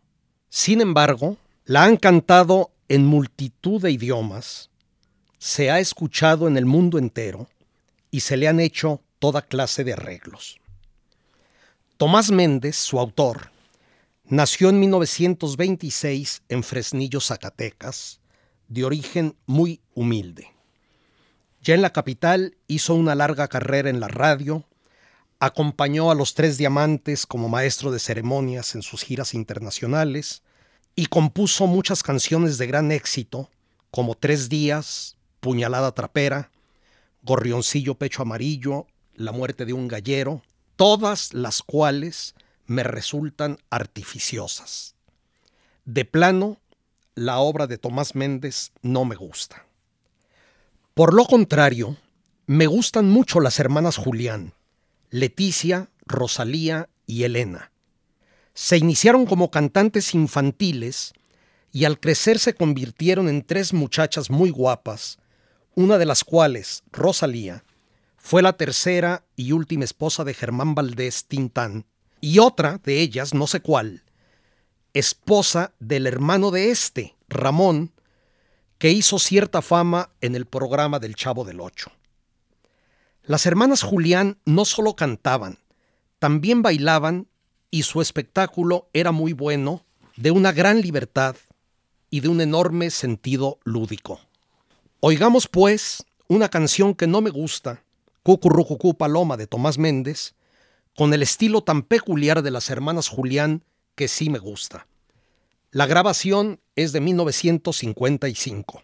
Sin 0.48 0.80
embargo, 0.80 1.36
la 1.64 1.82
han 1.82 1.96
cantado 1.96 2.70
en 2.89 3.07
multitud 3.07 3.80
de 3.82 3.91
idiomas, 3.91 4.70
se 5.39 5.70
ha 5.70 5.78
escuchado 5.78 6.49
en 6.49 6.57
el 6.57 6.66
mundo 6.66 6.99
entero 6.99 7.49
y 8.11 8.20
se 8.20 8.37
le 8.37 8.49
han 8.49 8.61
hecho 8.61 9.03
toda 9.18 9.43
clase 9.43 9.85
de 9.85 9.93
arreglos. 9.93 10.59
Tomás 11.97 12.30
Méndez, 12.30 12.76
su 12.76 12.99
autor, 12.99 13.51
nació 14.24 14.68
en 14.68 14.80
1926 14.80 16.43
en 16.49 16.62
Fresnillo, 16.62 17.20
Zacatecas, 17.20 18.20
de 18.68 18.85
origen 18.85 19.37
muy 19.47 19.80
humilde. 19.95 20.51
Ya 21.61 21.74
en 21.74 21.82
la 21.82 21.93
capital 21.93 22.57
hizo 22.66 22.95
una 22.95 23.14
larga 23.14 23.49
carrera 23.49 23.91
en 23.91 24.01
la 24.01 24.09
radio, 24.09 24.64
acompañó 25.41 26.11
a 26.11 26.14
los 26.14 26.35
Tres 26.35 26.59
Diamantes 26.59 27.26
como 27.26 27.49
maestro 27.49 27.91
de 27.91 27.99
ceremonias 27.99 28.74
en 28.74 28.82
sus 28.82 29.03
giras 29.03 29.35
internacionales 29.35 30.43
y 30.97 31.07
compuso 31.07 31.66
muchas 31.66 32.03
canciones 32.03 32.59
de 32.59 32.66
gran 32.66 32.92
éxito 32.92 33.51
como 33.90 34.14
Tres 34.14 34.49
Días, 34.49 35.16
Puñalada 35.40 35.92
Trapera, 35.92 36.51
Gorrioncillo 37.22 37.95
Pecho 37.97 38.22
Amarillo, 38.22 38.86
La 39.14 39.32
muerte 39.32 39.64
de 39.64 39.72
un 39.72 39.88
gallero, 39.88 40.42
todas 40.76 41.32
las 41.32 41.62
cuales 41.62 42.34
me 42.66 42.82
resultan 42.82 43.59
artificiosas. 43.70 44.95
De 45.84 46.05
plano, 46.05 46.59
la 47.14 47.38
obra 47.38 47.66
de 47.66 47.78
Tomás 47.78 48.14
Méndez 48.14 48.72
no 48.82 49.05
me 49.05 49.14
gusta. 49.14 49.66
Por 50.95 51.14
lo 51.14 51.26
contrario, 51.26 51.97
me 52.47 52.66
gustan 52.66 53.09
mucho 53.09 53.40
las 53.40 53.61
hermanas 53.61 53.97
Julián, 53.97 54.55
Leticia, 55.11 55.90
Rosalía 56.07 56.88
y 57.07 57.24
Elena. 57.24 57.70
Se 58.55 58.76
iniciaron 58.76 59.26
como 59.26 59.50
cantantes 59.50 60.14
infantiles 60.14 61.12
y 61.72 61.84
al 61.84 61.98
crecer 61.98 62.38
se 62.38 62.55
convirtieron 62.55 63.28
en 63.28 63.42
tres 63.42 63.72
muchachas 63.72 64.30
muy 64.30 64.50
guapas, 64.50 65.18
una 65.74 65.98
de 65.98 66.07
las 66.07 66.22
cuales, 66.22 66.84
Rosalía, 66.92 67.64
fue 68.16 68.42
la 68.42 68.52
tercera 68.52 69.24
y 69.34 69.50
última 69.50 69.84
esposa 69.84 70.22
de 70.22 70.34
Germán 70.34 70.76
Valdés 70.76 71.26
Tintán, 71.26 71.84
y 72.20 72.38
otra 72.38 72.80
de 72.84 73.00
ellas, 73.00 73.34
no 73.34 73.48
sé 73.48 73.61
cuál, 73.61 74.05
esposa 74.94 75.74
del 75.80 76.07
hermano 76.07 76.52
de 76.52 76.70
este, 76.70 77.16
Ramón, 77.28 77.92
que 78.78 78.92
hizo 78.92 79.18
cierta 79.18 79.61
fama 79.62 80.11
en 80.20 80.36
el 80.36 80.46
programa 80.46 81.00
del 81.00 81.16
Chavo 81.16 81.44
del 81.44 81.61
Ocho. 81.61 81.90
Las 83.24 83.46
hermanas 83.46 83.82
Julián 83.82 84.38
no 84.44 84.64
solo 84.64 84.94
cantaban, 84.94 85.59
también 86.20 86.62
bailaban 86.62 87.26
y 87.75 87.83
su 87.83 88.01
espectáculo 88.01 88.89
era 88.93 89.11
muy 89.11 89.33
bueno, 89.33 89.83
de 90.16 90.31
una 90.31 90.53
gran 90.53 90.81
libertad 90.81 91.35
y 92.09 92.20
de 92.20 92.29
un 92.29 92.41
enorme 92.41 92.89
sentido 92.91 93.59
lúdico. 93.64 94.20
Oigamos 95.01 95.49
pues 95.49 96.07
una 96.29 96.49
canción 96.49 96.95
que 96.95 97.09
no 97.09 97.20
me 97.20 97.31
gusta, 97.31 97.83
Cucurrucucú 98.22 98.95
Paloma 98.95 99.37
de 99.37 99.49
Tomás 99.49 99.77
Méndez, 99.77 100.37
con 100.97 101.12
el 101.14 101.25
estilo 101.25 101.64
tan 101.64 101.83
peculiar 101.83 102.43
de 102.43 102.53
las 102.53 102.70
hermanas 102.70 103.09
Julián 103.09 103.64
que 103.97 104.07
sí 104.07 104.31
me 104.31 104.39
gusta. 104.39 104.87
La 105.72 105.87
grabación 105.87 106.61
es 106.77 106.93
de 106.93 107.01
1955. 107.01 108.83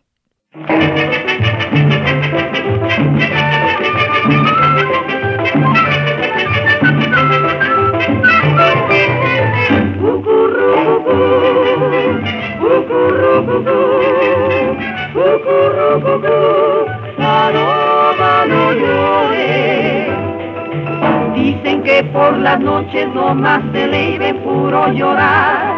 Dicen 21.34 21.82
que 21.82 22.05
por 22.12 22.36
las 22.38 22.61
noches 22.61 23.09
no 23.14 23.34
más 23.34 23.62
se 23.72 23.86
le 23.86 24.11
iba 24.11 24.34
puro 24.43 24.88
llorar. 24.93 25.74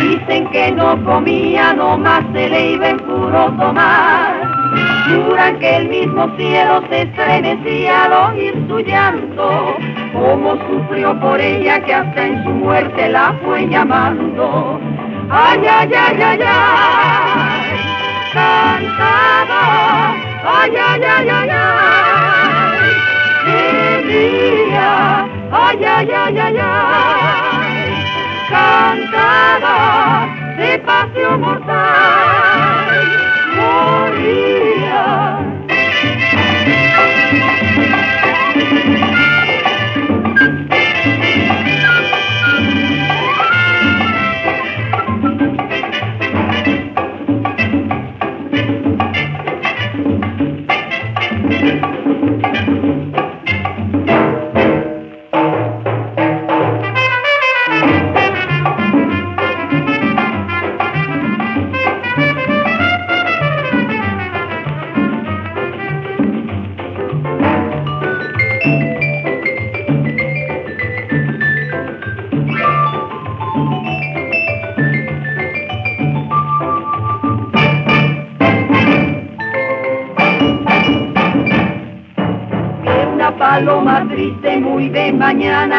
Dicen 0.00 0.46
que 0.48 0.72
no 0.72 1.02
comía, 1.04 1.72
no 1.72 1.96
más 1.96 2.24
se 2.32 2.48
le 2.48 2.72
iba 2.72 2.94
puro 2.96 3.52
tomar 3.58 4.52
Juran 5.06 5.58
que 5.58 5.76
el 5.76 5.88
mismo 5.88 6.28
cielo 6.36 6.82
se 6.88 7.02
estremecía 7.02 8.04
al 8.04 8.34
oír 8.34 8.54
su 8.68 8.78
llanto, 8.78 9.76
como 10.12 10.56
sufrió 10.66 11.18
por 11.20 11.40
ella 11.40 11.80
que 11.80 11.94
hasta 11.94 12.26
en 12.26 12.42
su 12.44 12.50
muerte 12.50 13.08
la 13.08 13.34
fue 13.44 13.68
llamando. 13.68 14.80
Ay, 15.30 15.66
ay, 15.66 15.94
ay, 15.94 16.22
ay, 16.22 16.38
cantaba, 18.32 19.62
ay, 20.44 20.76
ay, 20.76 21.04
ay, 21.04 21.28
ay, 21.30 21.50
ay, 21.50 22.90
gemía, 23.44 24.92
ay, 25.52 25.84
ay, 25.84 26.10
ay, 26.12 26.38
ay, 26.38 26.58
ay, 26.58 27.92
cantaba. 28.50 29.76
De 30.58 30.78
pasión 30.80 31.40
mortal, 31.40 32.21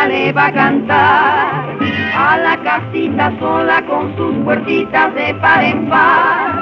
le 0.08 0.34
va 0.34 0.48
a 0.48 0.52
cantar 0.52 1.78
a 2.16 2.38
la 2.38 2.58
casita 2.64 3.32
sola 3.40 3.82
con 3.86 4.16
sus 4.18 4.36
puertitas 4.44 5.14
de 5.16 5.34
par 5.36 5.64
en 5.64 5.90
par. 5.90 6.60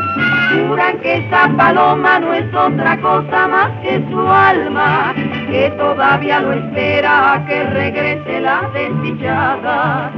Juran 0.51 0.99
que 0.99 1.17
esa 1.17 1.49
paloma 1.57 2.19
no 2.19 2.33
es 2.33 2.53
otra 2.53 2.97
cosa 3.01 3.47
más 3.47 3.71
que 3.81 4.03
su 4.09 4.19
alma, 4.19 5.13
que 5.49 5.71
todavía 5.77 6.39
lo 6.41 6.53
espera 6.53 7.33
a 7.33 7.45
que 7.45 7.63
regrese 7.63 8.41
la 8.41 8.69
desdichada. 8.73 10.11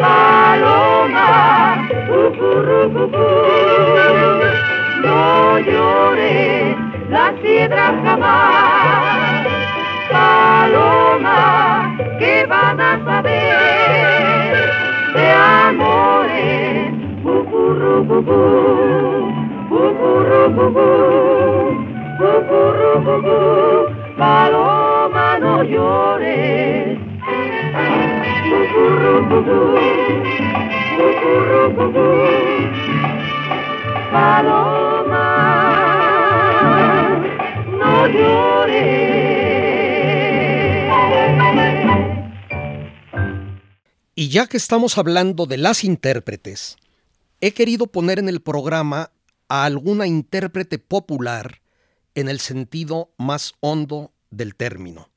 Paloma. 0.00 1.88
No 5.02 5.58
llores 5.58 6.76
las 7.08 7.32
piedras 7.40 7.92
jamás, 8.04 8.87
paloma, 10.70 11.96
que 12.18 12.46
van 12.46 12.80
a 12.80 13.04
saber 13.04 14.70
de 15.14 15.30
amores, 15.32 16.92
cucurrucucú, 17.22 18.42
cucurrucucú, 19.68 20.88
cucurrucucú, 22.18 23.38
paloma, 24.18 25.38
no 25.40 25.62
llores, 25.62 26.98
cucurrucucú, 28.50 29.60
cucurrucucú. 30.96 32.17
Y 44.28 44.32
ya 44.32 44.46
que 44.46 44.58
estamos 44.58 44.98
hablando 44.98 45.46
de 45.46 45.56
las 45.56 45.84
intérpretes, 45.84 46.76
he 47.40 47.54
querido 47.54 47.86
poner 47.86 48.18
en 48.18 48.28
el 48.28 48.42
programa 48.42 49.10
a 49.48 49.64
alguna 49.64 50.06
intérprete 50.06 50.78
popular 50.78 51.62
en 52.14 52.28
el 52.28 52.38
sentido 52.38 53.10
más 53.16 53.54
hondo 53.60 54.12
del 54.28 54.54
término. 54.54 55.08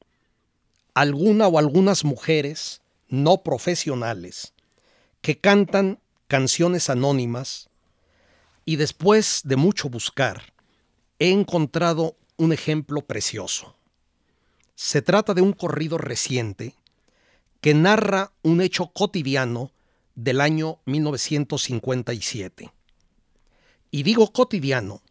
Alguna 0.93 1.49
o 1.49 1.59
algunas 1.59 2.05
mujeres 2.05 2.84
no 3.09 3.43
profesionales 3.43 4.53
que 5.20 5.38
cantan 5.38 5.99
canciones 6.30 6.89
anónimas 6.89 7.70
y 8.64 8.78
después 8.78 9.41
de 9.43 9.57
mucho 9.57 9.89
buscar 9.89 10.53
he 11.20 11.32
encontrado 11.32 12.16
un 12.38 12.53
ejemplo 12.53 13.01
precioso. 13.01 13.76
Se 14.76 15.01
trata 15.01 15.34
de 15.34 15.41
un 15.41 15.51
corrido 15.51 15.97
reciente 15.97 16.76
que 17.62 17.74
narra 17.76 18.34
un 18.41 18.59
hecho 18.59 18.88
cotidiano 18.88 19.72
del 20.16 20.41
año 20.41 20.80
1957. 20.86 22.72
Y 23.91 24.03
digo 24.03 24.32
cotidiano 24.34 25.01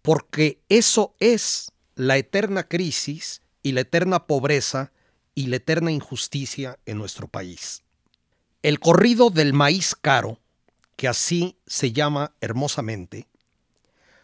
porque 0.00 0.60
eso 0.68 1.14
es 1.20 1.72
la 1.94 2.16
eterna 2.16 2.64
crisis 2.64 3.42
y 3.62 3.72
la 3.72 3.82
eterna 3.82 4.26
pobreza 4.26 4.92
y 5.34 5.46
la 5.46 5.56
eterna 5.56 5.92
injusticia 5.92 6.78
en 6.86 6.98
nuestro 6.98 7.28
país. 7.28 7.82
El 8.62 8.80
corrido 8.80 9.30
del 9.30 9.52
maíz 9.52 9.94
caro, 9.94 10.38
que 10.96 11.08
así 11.08 11.56
se 11.66 11.92
llama 11.92 12.34
hermosamente, 12.40 13.28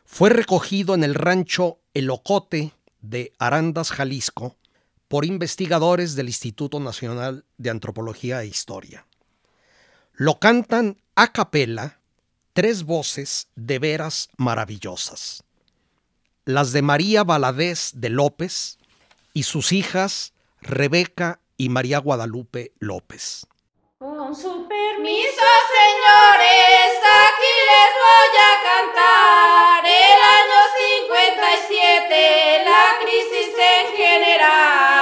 fue 0.04 0.30
recogido 0.30 0.94
en 0.94 1.04
el 1.04 1.14
rancho 1.14 1.78
El 1.94 2.10
Ocote 2.10 2.72
de 3.00 3.32
Arandas, 3.38 3.90
Jalisco, 3.90 4.56
por 5.08 5.24
investigadores 5.24 6.14
del 6.14 6.28
Instituto 6.28 6.78
Nacional 6.80 7.44
de 7.56 7.70
Antropología 7.70 8.42
e 8.42 8.46
Historia. 8.46 9.06
Lo 10.12 10.38
cantan 10.38 11.00
a 11.14 11.32
capela 11.32 11.98
tres 12.52 12.84
voces 12.84 13.48
de 13.56 13.78
veras 13.78 14.28
maravillosas. 14.36 15.42
Las 16.44 16.72
de 16.72 16.82
María 16.82 17.24
Valadez 17.24 17.92
de 17.94 18.10
López 18.10 18.78
y 19.32 19.44
sus 19.44 19.72
hijas 19.72 20.32
Rebeca 20.60 21.40
y 21.56 21.68
María 21.68 21.98
Guadalupe 21.98 22.72
López. 22.78 23.46
Con 23.98 24.34
su 24.34 24.66
permiso, 24.68 25.46
señores, 25.78 26.98
aquí 27.24 27.54
les 27.70 27.92
voy 28.04 28.34
a 28.38 28.54
cantar 28.68 29.84
el 29.84 30.20
año 30.38 30.60
57, 31.28 32.64
la 32.64 32.84
crisis 33.04 33.54
en 33.56 33.96
general. 33.96 34.97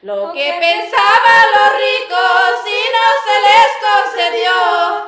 Lo 0.00 0.32
que 0.32 0.52
pensaban 0.60 1.46
los 1.56 1.72
ricos 1.76 2.62
y 2.66 2.82
no 2.94 3.06
se 3.26 3.36
les 3.48 3.70
concedió 3.82 4.54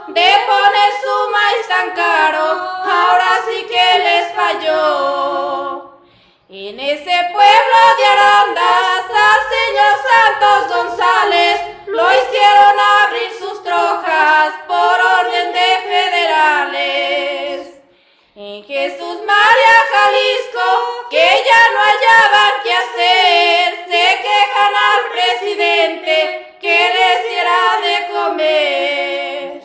de 0.09 0.31
poner 0.49 0.91
su 1.01 1.31
maíz 1.31 1.69
tan 1.69 1.91
caro, 1.93 2.45
ahora 2.91 3.39
sí 3.47 3.69
que 3.69 3.99
les 4.01 4.35
falló. 4.35 6.01
En 6.49 6.81
ese 6.81 7.29
pueblo 7.33 7.79
de 7.99 8.05
Arandas 8.05 9.05
al 9.15 9.41
señor 9.55 9.95
Santos 10.11 10.77
González 10.77 11.61
lo 11.87 12.13
hicieron 12.13 12.81
abrir 13.05 13.31
sus 13.39 13.63
trojas 13.63 14.55
por 14.67 15.01
orden 15.01 15.53
de 15.53 15.79
federales. 15.87 17.79
En 18.35 18.65
Jesús 18.65 19.19
María 19.25 19.85
Jalisco, 19.93 21.07
que 21.11 21.45
ya 21.47 21.71
no 21.75 21.79
hallaban 21.79 22.53
qué 22.65 22.73
hacer, 22.75 23.70
presidente 25.31 26.57
que 26.61 26.79
les 26.97 27.21
de 27.87 27.97
comer. 28.13 29.63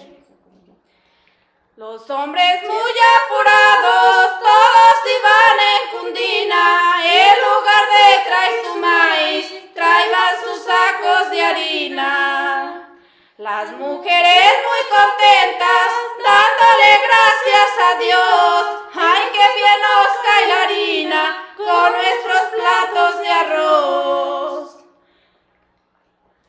Los 1.76 2.10
hombres 2.10 2.62
muy 2.64 2.94
apurados, 3.18 4.40
todos 4.40 4.96
iban 5.18 5.58
en 5.74 5.84
Cundina, 5.92 6.64
en 7.04 7.36
lugar 7.48 7.84
de 7.96 8.08
traer 8.28 8.66
su 8.66 8.76
maíz, 8.76 9.74
traían 9.74 10.36
sus 10.44 10.64
sacos 10.64 11.32
de 11.32 11.44
harina. 11.44 12.90
Las 13.38 13.72
mujeres 13.72 14.54
muy 14.68 14.84
contentas, 14.98 15.90
dándole 16.24 16.92
gracias 17.08 17.72
a 17.90 18.00
Dios, 18.00 18.64
ay 18.96 19.24
que 19.34 19.48
bien 19.60 19.80
nos 19.82 20.10
cae 20.26 20.48
la 20.48 20.62
harina 20.64 21.54
con 21.58 21.92
nuestros 21.92 22.42
platos 22.54 23.20
de 23.20 23.30
arroz. 23.30 24.75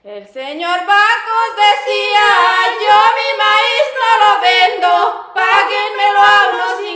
El 0.06 0.24
señor 0.28 0.86
Bacos 0.86 1.50
decía, 1.56 2.28
yo 2.80 2.96
mi 3.18 3.30
maíz 3.42 3.86
no 3.98 4.10
lo 4.22 4.40
vendo, 4.40 5.32
paguen 5.34 5.96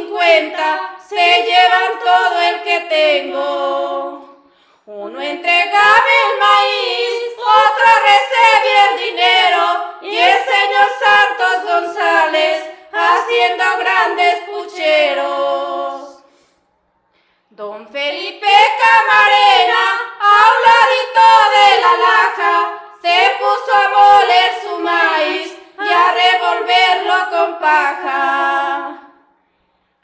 cuenta, 0.08 0.96
se 1.08 1.42
llevan 1.42 1.98
todo 1.98 2.40
el 2.40 2.62
que 2.62 2.80
tengo. 2.88 4.46
Uno 4.86 5.20
entregaba 5.20 6.04
el 6.24 6.38
maíz, 6.38 7.34
otro 7.36 7.86
recibía 8.10 8.90
el 8.90 8.96
dinero 8.98 9.64
y 10.02 10.16
el 10.16 10.38
señor 10.44 10.88
Santos 11.04 11.64
González 11.64 12.64
haciendo 12.92 13.64
grandes 13.78 14.36
pucheros. 14.48 16.22
Don 17.50 17.88
Felipe 17.88 18.54
Camarena, 18.80 19.82
a 20.20 20.52
un 20.52 20.62
ladito 20.68 21.28
de 21.56 21.80
la 21.82 21.92
laja, 22.06 22.79
se 23.02 23.18
puso 23.38 23.72
a 23.72 23.88
moler 23.96 24.50
su 24.62 24.78
maíz 24.80 25.56
y 25.78 25.88
a 25.88 26.06
revolverlo 26.12 27.30
con 27.30 27.58
paja. 27.58 29.10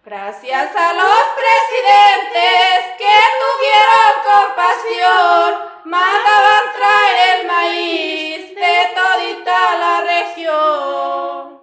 Gracias 0.05 0.71
a 0.77 0.93
los 0.95 1.25
presidentes 1.43 2.79
que 2.97 3.17
tuvieron 3.43 4.13
compasión, 4.25 5.49
mandaban 5.85 6.65
traer 6.79 7.41
el 7.41 7.47
maíz 7.47 8.55
de 8.55 8.75
todita 8.95 9.79
la 9.79 10.05
región. 10.05 11.61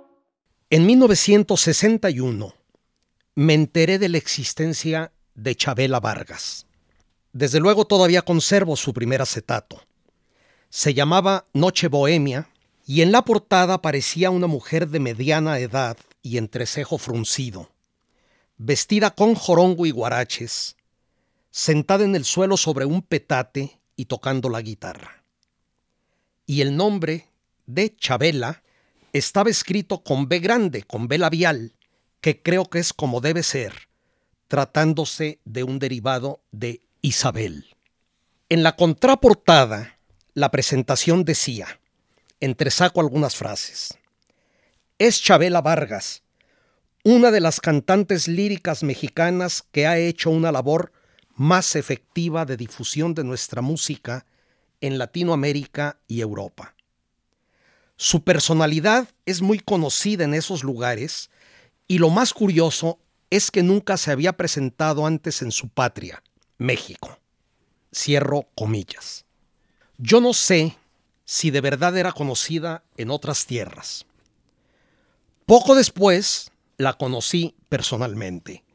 En 0.70 0.86
1961 0.86 2.54
me 3.36 3.54
enteré 3.54 3.98
de 3.98 4.10
la 4.10 4.18
existencia 4.18 5.12
de 5.34 5.56
Chabela 5.56 6.00
Vargas. 6.00 6.68
Desde 7.32 7.60
luego 7.60 7.86
todavía 7.86 8.22
conservo 8.22 8.76
su 8.76 8.94
primer 8.94 9.22
acetato. 9.22 9.82
Se 10.76 10.96
llamaba 10.96 11.46
Noche 11.54 11.88
Bohemia 11.88 12.50
y 12.84 13.04
en 13.04 13.12
la 13.12 13.24
portada 13.24 13.76
aparecía 13.76 14.32
una 14.32 14.48
mujer 14.48 14.88
de 14.88 15.00
mediana 15.00 15.60
edad 15.60 15.98
y 16.24 16.40
entrecejo 16.40 16.98
fruncido, 16.98 17.70
vestida 18.58 19.12
con 19.12 19.36
jorongo 19.36 19.86
y 19.86 19.92
guaraches, 19.92 20.76
sentada 21.52 22.04
en 22.06 22.16
el 22.16 22.26
suelo 22.26 22.58
sobre 22.58 22.86
un 22.86 23.04
petate 23.04 23.80
y 23.96 24.06
tocando 24.06 24.50
la 24.50 24.64
guitarra. 24.64 25.24
Y 26.48 26.62
el 26.62 26.76
nombre 26.76 27.28
de 27.68 27.96
Chabela 27.96 28.64
estaba 29.12 29.52
escrito 29.52 30.04
con 30.04 30.28
B 30.28 30.40
grande, 30.40 30.82
con 30.82 31.08
B 31.08 31.20
labial, 31.20 31.76
que 32.20 32.42
creo 32.42 32.68
que 32.68 32.80
es 32.80 32.94
como 32.94 33.22
debe 33.22 33.44
ser, 33.44 33.90
tratándose 34.48 35.40
de 35.46 35.64
un 35.64 35.78
derivado 35.78 36.42
de 36.52 36.82
Isabel. 37.04 37.68
En 38.50 38.64
la 38.64 38.76
contraportada, 38.76 40.00
la 40.36 40.50
presentación 40.50 41.26
decía, 41.26 41.80
entresaco 42.40 43.00
algunas 43.00 43.36
frases, 43.36 43.98
es 44.98 45.22
Chabela 45.22 45.62
Vargas, 45.62 46.24
una 47.04 47.30
de 47.30 47.40
las 47.40 47.60
cantantes 47.60 48.28
líricas 48.28 48.82
mexicanas 48.82 49.64
que 49.72 49.86
ha 49.86 49.98
hecho 50.00 50.32
una 50.32 50.52
labor 50.52 50.92
más 51.36 51.76
efectiva 51.76 52.46
de 52.46 52.58
difusión 52.58 53.14
de 53.14 53.24
nuestra 53.24 53.62
música 53.62 54.26
en 54.82 54.98
Latinoamérica 54.98 56.00
y 56.08 56.22
Europa. 56.22 56.76
Su 57.96 58.24
personalidad 58.24 59.08
es 59.26 59.42
muy 59.42 59.60
conocida 59.60 60.24
en 60.24 60.34
esos 60.34 60.64
lugares 60.64 61.30
y 61.88 62.00
lo 62.00 62.10
más 62.10 62.34
curioso 62.34 63.00
es 63.30 63.52
que 63.52 63.62
nunca 63.62 63.98
se 63.98 64.12
había 64.12 64.34
presentado 64.34 65.06
antes 65.06 65.42
en 65.42 65.52
su 65.52 65.70
patria, 65.70 66.24
México. 66.58 67.20
Cierro 67.94 68.48
comillas. 68.56 69.23
Yo 70.06 70.20
no 70.20 70.34
sé 70.34 70.76
si 71.24 71.50
de 71.50 71.62
verdad 71.62 71.96
era 71.96 72.12
conocida 72.12 72.84
en 72.98 73.10
otras 73.10 73.46
tierras. 73.46 74.06
Poco 75.46 75.76
después 75.76 76.52
la 76.78 76.92
conocí 76.92 77.56
personalmente. 77.70 78.66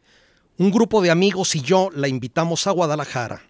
Un 0.56 0.70
grupo 0.70 1.02
de 1.02 1.10
amigos 1.10 1.54
y 1.54 1.60
yo 1.60 1.90
la 1.92 2.08
invitamos 2.08 2.66
a 2.66 2.70
Guadalajara. 2.70 3.42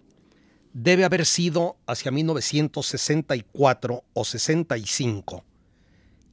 Debe 0.73 1.05
haber 1.05 1.25
sido 1.25 1.77
hacia 1.87 2.11
1964 2.11 4.03
o 4.11 4.25
65. 4.25 5.45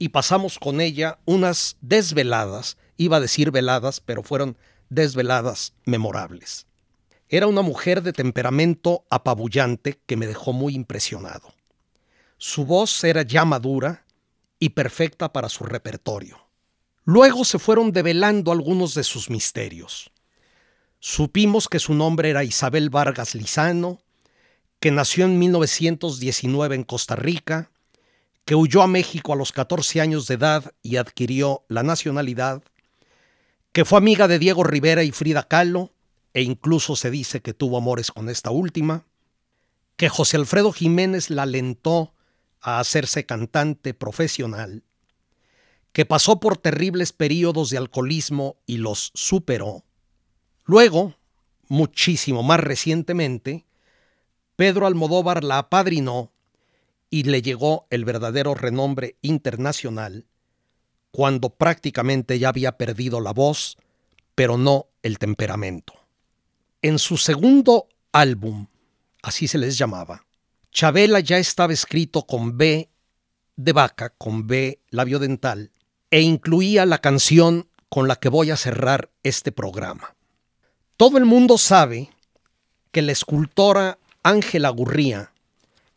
Y 0.01 0.09
pasamos 0.09 0.59
con 0.59 0.81
ella 0.81 1.21
unas 1.27 1.77
desveladas 1.81 2.77
iba 2.97 3.19
a 3.19 3.21
decir 3.21 3.53
veladas, 3.53 4.01
pero 4.01 4.25
fueron 4.25 4.59
desveladas 4.89 5.75
memorables. 5.85 6.67
Era 7.29 7.49
una 7.49 7.63
mujer 7.63 8.03
de 8.03 8.13
temperamento 8.13 9.05
apabullante 9.11 9.99
que 10.07 10.17
me 10.17 10.27
dejó 10.27 10.53
muy 10.53 10.75
impresionado. 10.75 11.53
Su 12.39 12.65
voz 12.65 13.03
era 13.03 13.23
ya 13.23 13.45
madura 13.45 14.05
y 14.59 14.71
perfecta 14.71 15.33
para 15.33 15.49
su 15.49 15.65
repertorio. 15.65 16.39
Luego 17.05 17.45
se 17.45 17.59
fueron 17.59 17.93
develando 17.93 18.53
algunos 18.53 18.95
de 18.95 19.05
sus 19.05 19.31
misterios. 19.31 20.11
Supimos 21.01 21.69
que 21.69 21.79
su 21.79 21.95
nombre 21.95 22.31
era 22.31 22.45
Isabel 22.45 22.91
Vargas 22.91 23.35
Lizano, 23.35 24.01
que 24.81 24.91
nació 24.91 25.25
en 25.25 25.39
1919 25.39 26.75
en 26.75 26.85
Costa 26.85 27.17
Rica, 27.17 27.71
que 28.45 28.55
huyó 28.55 28.83
a 28.83 28.87
México 28.87 29.33
a 29.33 29.37
los 29.37 29.51
14 29.53 30.01
años 30.01 30.29
de 30.29 30.35
edad 30.35 30.73
y 30.83 30.97
adquirió 30.97 31.65
la 31.69 31.83
nacionalidad, 31.83 32.63
que 33.73 33.85
fue 33.85 33.99
amiga 33.99 34.29
de 34.29 34.39
Diego 34.39 34.63
Rivera 34.63 35.03
y 35.03 35.11
Frida 35.11 35.49
Kahlo, 35.49 35.91
e 36.37 36.43
incluso 36.43 36.97
se 36.97 37.11
dice 37.11 37.41
que 37.41 37.55
tuvo 37.55 37.79
amores 37.79 38.11
con 38.11 38.29
esta 38.29 38.51
última, 38.51 39.07
que 39.97 40.11
José 40.11 40.37
Alfredo 40.37 40.71
Jiménez 40.71 41.31
la 41.31 41.45
alentó 41.45 42.13
a 42.61 42.79
hacerse 42.79 43.25
cantante 43.25 43.95
profesional, 43.95 44.85
que 45.95 46.05
pasó 46.05 46.39
por 46.39 46.59
terribles 46.59 47.15
periodos 47.15 47.71
de 47.71 47.79
alcoholismo 47.79 48.59
y 48.67 48.77
los 48.77 49.13
superó. 49.15 49.87
Luego, 50.67 51.15
muchísimo 51.69 52.43
más 52.43 52.61
recientemente, 52.61 53.65
Pedro 54.57 54.87
Almodóvar 54.87 55.43
la 55.43 55.57
apadrinó 55.57 56.35
y 57.09 57.23
le 57.23 57.41
llegó 57.41 57.87
el 57.89 58.05
verdadero 58.05 58.55
renombre 58.55 59.17
internacional 59.23 60.27
cuando 61.13 61.49
prácticamente 61.49 62.39
ya 62.39 62.51
había 62.51 62.77
perdido 62.77 63.23
la 63.23 63.33
voz, 63.33 63.79
pero 64.35 64.59
no 64.59 64.89
el 65.03 65.19
temperamento. 65.19 66.06
En 66.87 67.01
su 67.01 67.17
segundo 67.17 67.89
álbum, 68.13 68.69
así 69.21 69.49
se 69.49 69.59
les 69.59 69.77
llamaba, 69.77 70.25
Chabela 70.71 71.19
ya 71.19 71.37
estaba 71.37 71.73
escrito 71.73 72.23
con 72.23 72.57
B 72.57 72.89
de 73.57 73.73
vaca, 73.73 74.11
con 74.11 74.47
B 74.47 74.79
labio 74.91 75.19
dental, 75.19 75.73
e 76.13 76.21
incluía 76.21 76.87
la 76.87 76.99
canción 76.99 77.69
con 77.89 78.07
la 78.07 78.15
que 78.15 78.29
voy 78.29 78.53
a 78.53 78.57
cerrar 78.57 79.11
este 79.25 79.51
programa. 79.51 80.15
Todo 80.97 81.19
el 81.19 81.25
mundo 81.25 81.59
sabe 81.59 82.09
que 82.93 83.03
la 83.03 83.11
escultora 83.11 83.99
Ángela 84.23 84.69
Gurría 84.69 85.33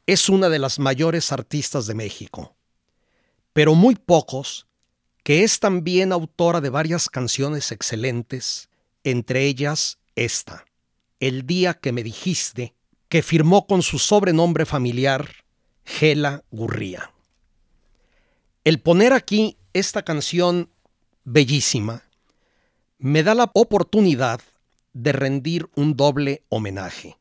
es 0.08 0.28
una 0.28 0.50
de 0.50 0.58
las 0.58 0.80
mayores 0.80 1.32
artistas 1.32 1.86
de 1.86 1.94
México, 1.94 2.56
pero 3.54 3.76
muy 3.76 3.94
pocos 3.94 4.66
que 5.22 5.44
es 5.44 5.60
también 5.60 6.12
autora 6.12 6.62
de 6.62 6.72
varias 6.72 7.10
canciones 7.10 7.72
excelentes, 7.72 8.70
entre 9.04 9.46
ellas 9.46 10.00
esta, 10.16 10.66
El 11.20 11.46
día 11.46 11.74
que 11.74 11.92
me 11.92 12.04
dijiste, 12.04 12.74
que 13.10 13.24
firmó 13.24 13.68
con 13.68 13.82
su 13.82 14.00
sobrenombre 14.00 14.66
familiar 14.66 15.28
Gela 15.84 16.44
Gurría. 16.52 17.12
El 18.64 18.80
poner 18.80 19.14
aquí 19.14 19.58
esta 19.74 20.04
canción 20.04 20.70
bellísima 21.24 22.04
me 23.00 23.24
da 23.24 23.34
la 23.34 23.52
oportunidad 23.54 24.42
de 24.94 25.12
rendir 25.12 25.70
un 25.76 25.96
doble 25.96 26.44
homenaje. 26.50 27.18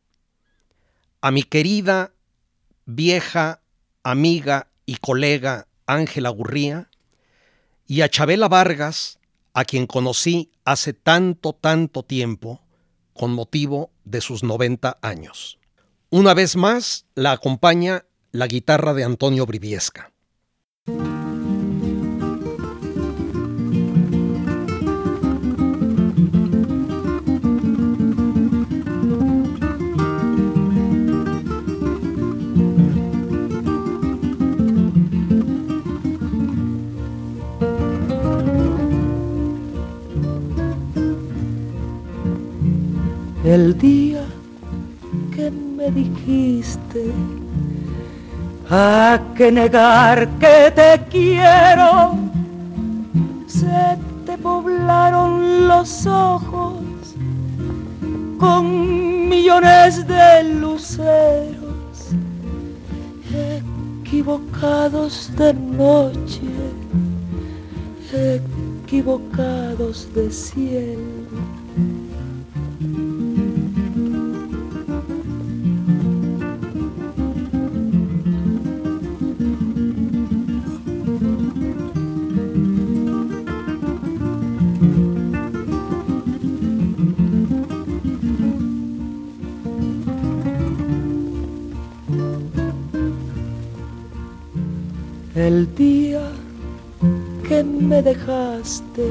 A 1.21 1.31
mi 1.31 1.43
querida, 1.43 2.13
vieja, 2.85 3.63
amiga 4.03 4.69
y 4.87 4.97
colega 4.97 5.67
Ángela 5.87 6.29
Gurría, 6.29 6.91
y 7.87 8.03
a 8.03 8.11
Chabela 8.11 8.49
Vargas, 8.49 9.19
a 9.55 9.65
quien 9.65 9.87
conocí 9.87 10.53
hace 10.65 10.93
tanto, 10.93 11.55
tanto 11.55 12.03
tiempo, 12.03 12.61
con 13.19 13.35
motivo 13.35 13.91
de 14.05 14.23
sus 14.23 14.43
90 14.43 14.99
años. 15.03 15.59
Una 16.09 16.33
vez 16.33 16.57
más 16.57 17.05
la 17.15 17.33
acompaña 17.33 18.07
la 18.33 18.47
guitarra 18.47 18.95
de 18.95 19.05
Antonio 19.05 19.45
Briviesca. 19.45 20.13
El 43.59 43.77
día 43.77 44.25
que 45.35 45.51
me 45.51 45.91
dijiste 45.91 47.13
a 48.71 49.19
que 49.37 49.51
negar 49.51 50.29
que 50.39 50.71
te 50.79 50.91
quiero 51.11 52.15
se 53.47 53.99
te 54.27 54.39
poblaron 54.39 55.67
los 55.67 56.07
ojos 56.07 56.77
con 58.39 59.29
millones 59.29 60.07
de 60.07 60.45
luceros 60.45 61.97
equivocados 64.05 65.33
de 65.37 65.53
noche, 65.55 66.43
equivocados 68.85 70.09
de 70.15 70.31
cielo. 70.31 71.18
El 95.49 95.75
día 95.75 96.31
que 97.49 97.65
me 97.65 98.03
dejaste. 98.03 99.09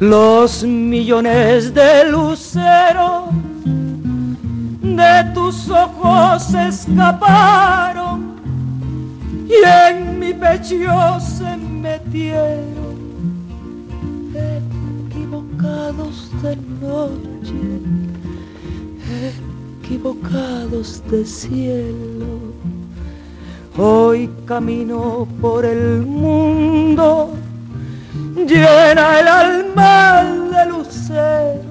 Los 0.00 0.64
millones 0.64 1.72
de 1.72 2.10
luceros 2.10 3.30
de 4.82 5.14
tus 5.32 5.70
ojos 5.70 6.52
escaparon 6.54 8.18
y 9.46 9.58
en 9.78 10.18
mi 10.18 10.32
pecho 10.34 11.20
se 11.20 11.56
metieron 11.56 12.98
equivocados 15.06 16.30
de 16.42 16.56
noche, 16.82 17.60
equivocados 19.84 21.00
de 21.10 21.24
cielo 21.24 22.50
Hoy 23.78 24.28
camino 24.46 25.28
por 25.40 25.64
el 25.64 26.02
mundo, 26.04 27.30
llena 28.34 29.20
el 29.20 29.28
alma 29.28 30.24
de 30.24 30.66
luceros, 30.70 31.64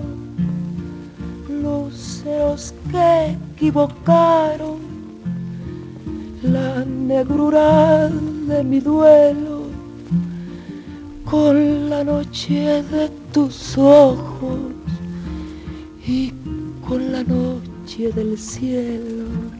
luceros 1.50 2.74
que 2.90 3.38
equivocaron 3.56 4.80
la 6.42 6.86
negrura 6.86 8.08
de 8.08 8.64
mi 8.64 8.80
duelo 8.80 9.64
con 11.26 11.90
la 11.90 12.04
noche 12.04 12.82
de 12.84 13.10
tus 13.34 13.78
ojos 13.78 14.58
y 16.08 16.32
con 16.88 17.12
la 17.12 17.24
noche 17.24 18.12
del 18.14 18.38
cielo. 18.38 19.59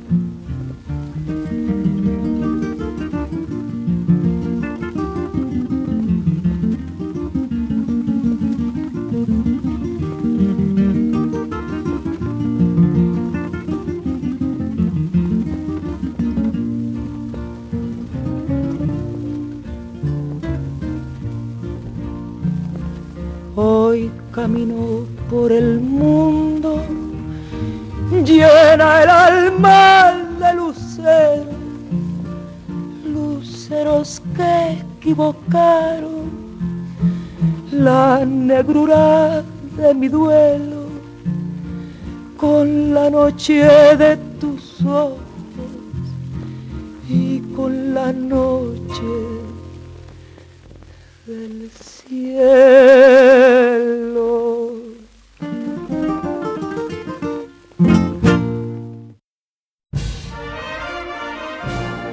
Noche 43.40 43.64
de 43.96 44.18
tus 44.42 44.82
ojos 44.82 45.18
y 47.08 47.40
con 47.56 47.94
la 47.94 48.12
noche 48.12 49.02
del 51.26 51.72
cielo. 51.72 52.50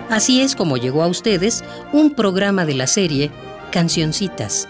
Así 0.09 0.41
es 0.43 0.55
como 0.55 0.77
llegó 0.77 1.03
a 1.03 1.09
ustedes 1.09 1.65
un 1.93 2.15
programa 2.15 2.65
de 2.65 2.75
la 2.75 2.87
serie 2.87 3.33
Cancioncitas. 3.73 4.69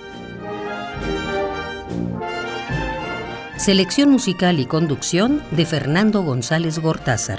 Selección 3.57 4.11
musical 4.11 4.61
y 4.61 4.67
conducción 4.67 5.43
de 5.51 5.65
Fernando 5.65 6.23
González 6.23 6.79
Gortázar. 6.79 7.39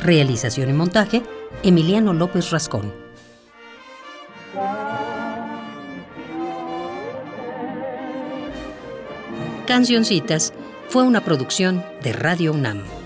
Realización 0.00 0.70
y 0.70 0.72
montaje, 0.72 1.22
Emiliano 1.62 2.14
López 2.14 2.50
Rascón. 2.50 2.90
Cancioncitas 9.66 10.54
fue 10.88 11.02
una 11.02 11.22
producción 11.22 11.84
de 12.02 12.14
Radio 12.14 12.52
UNAM. 12.52 13.01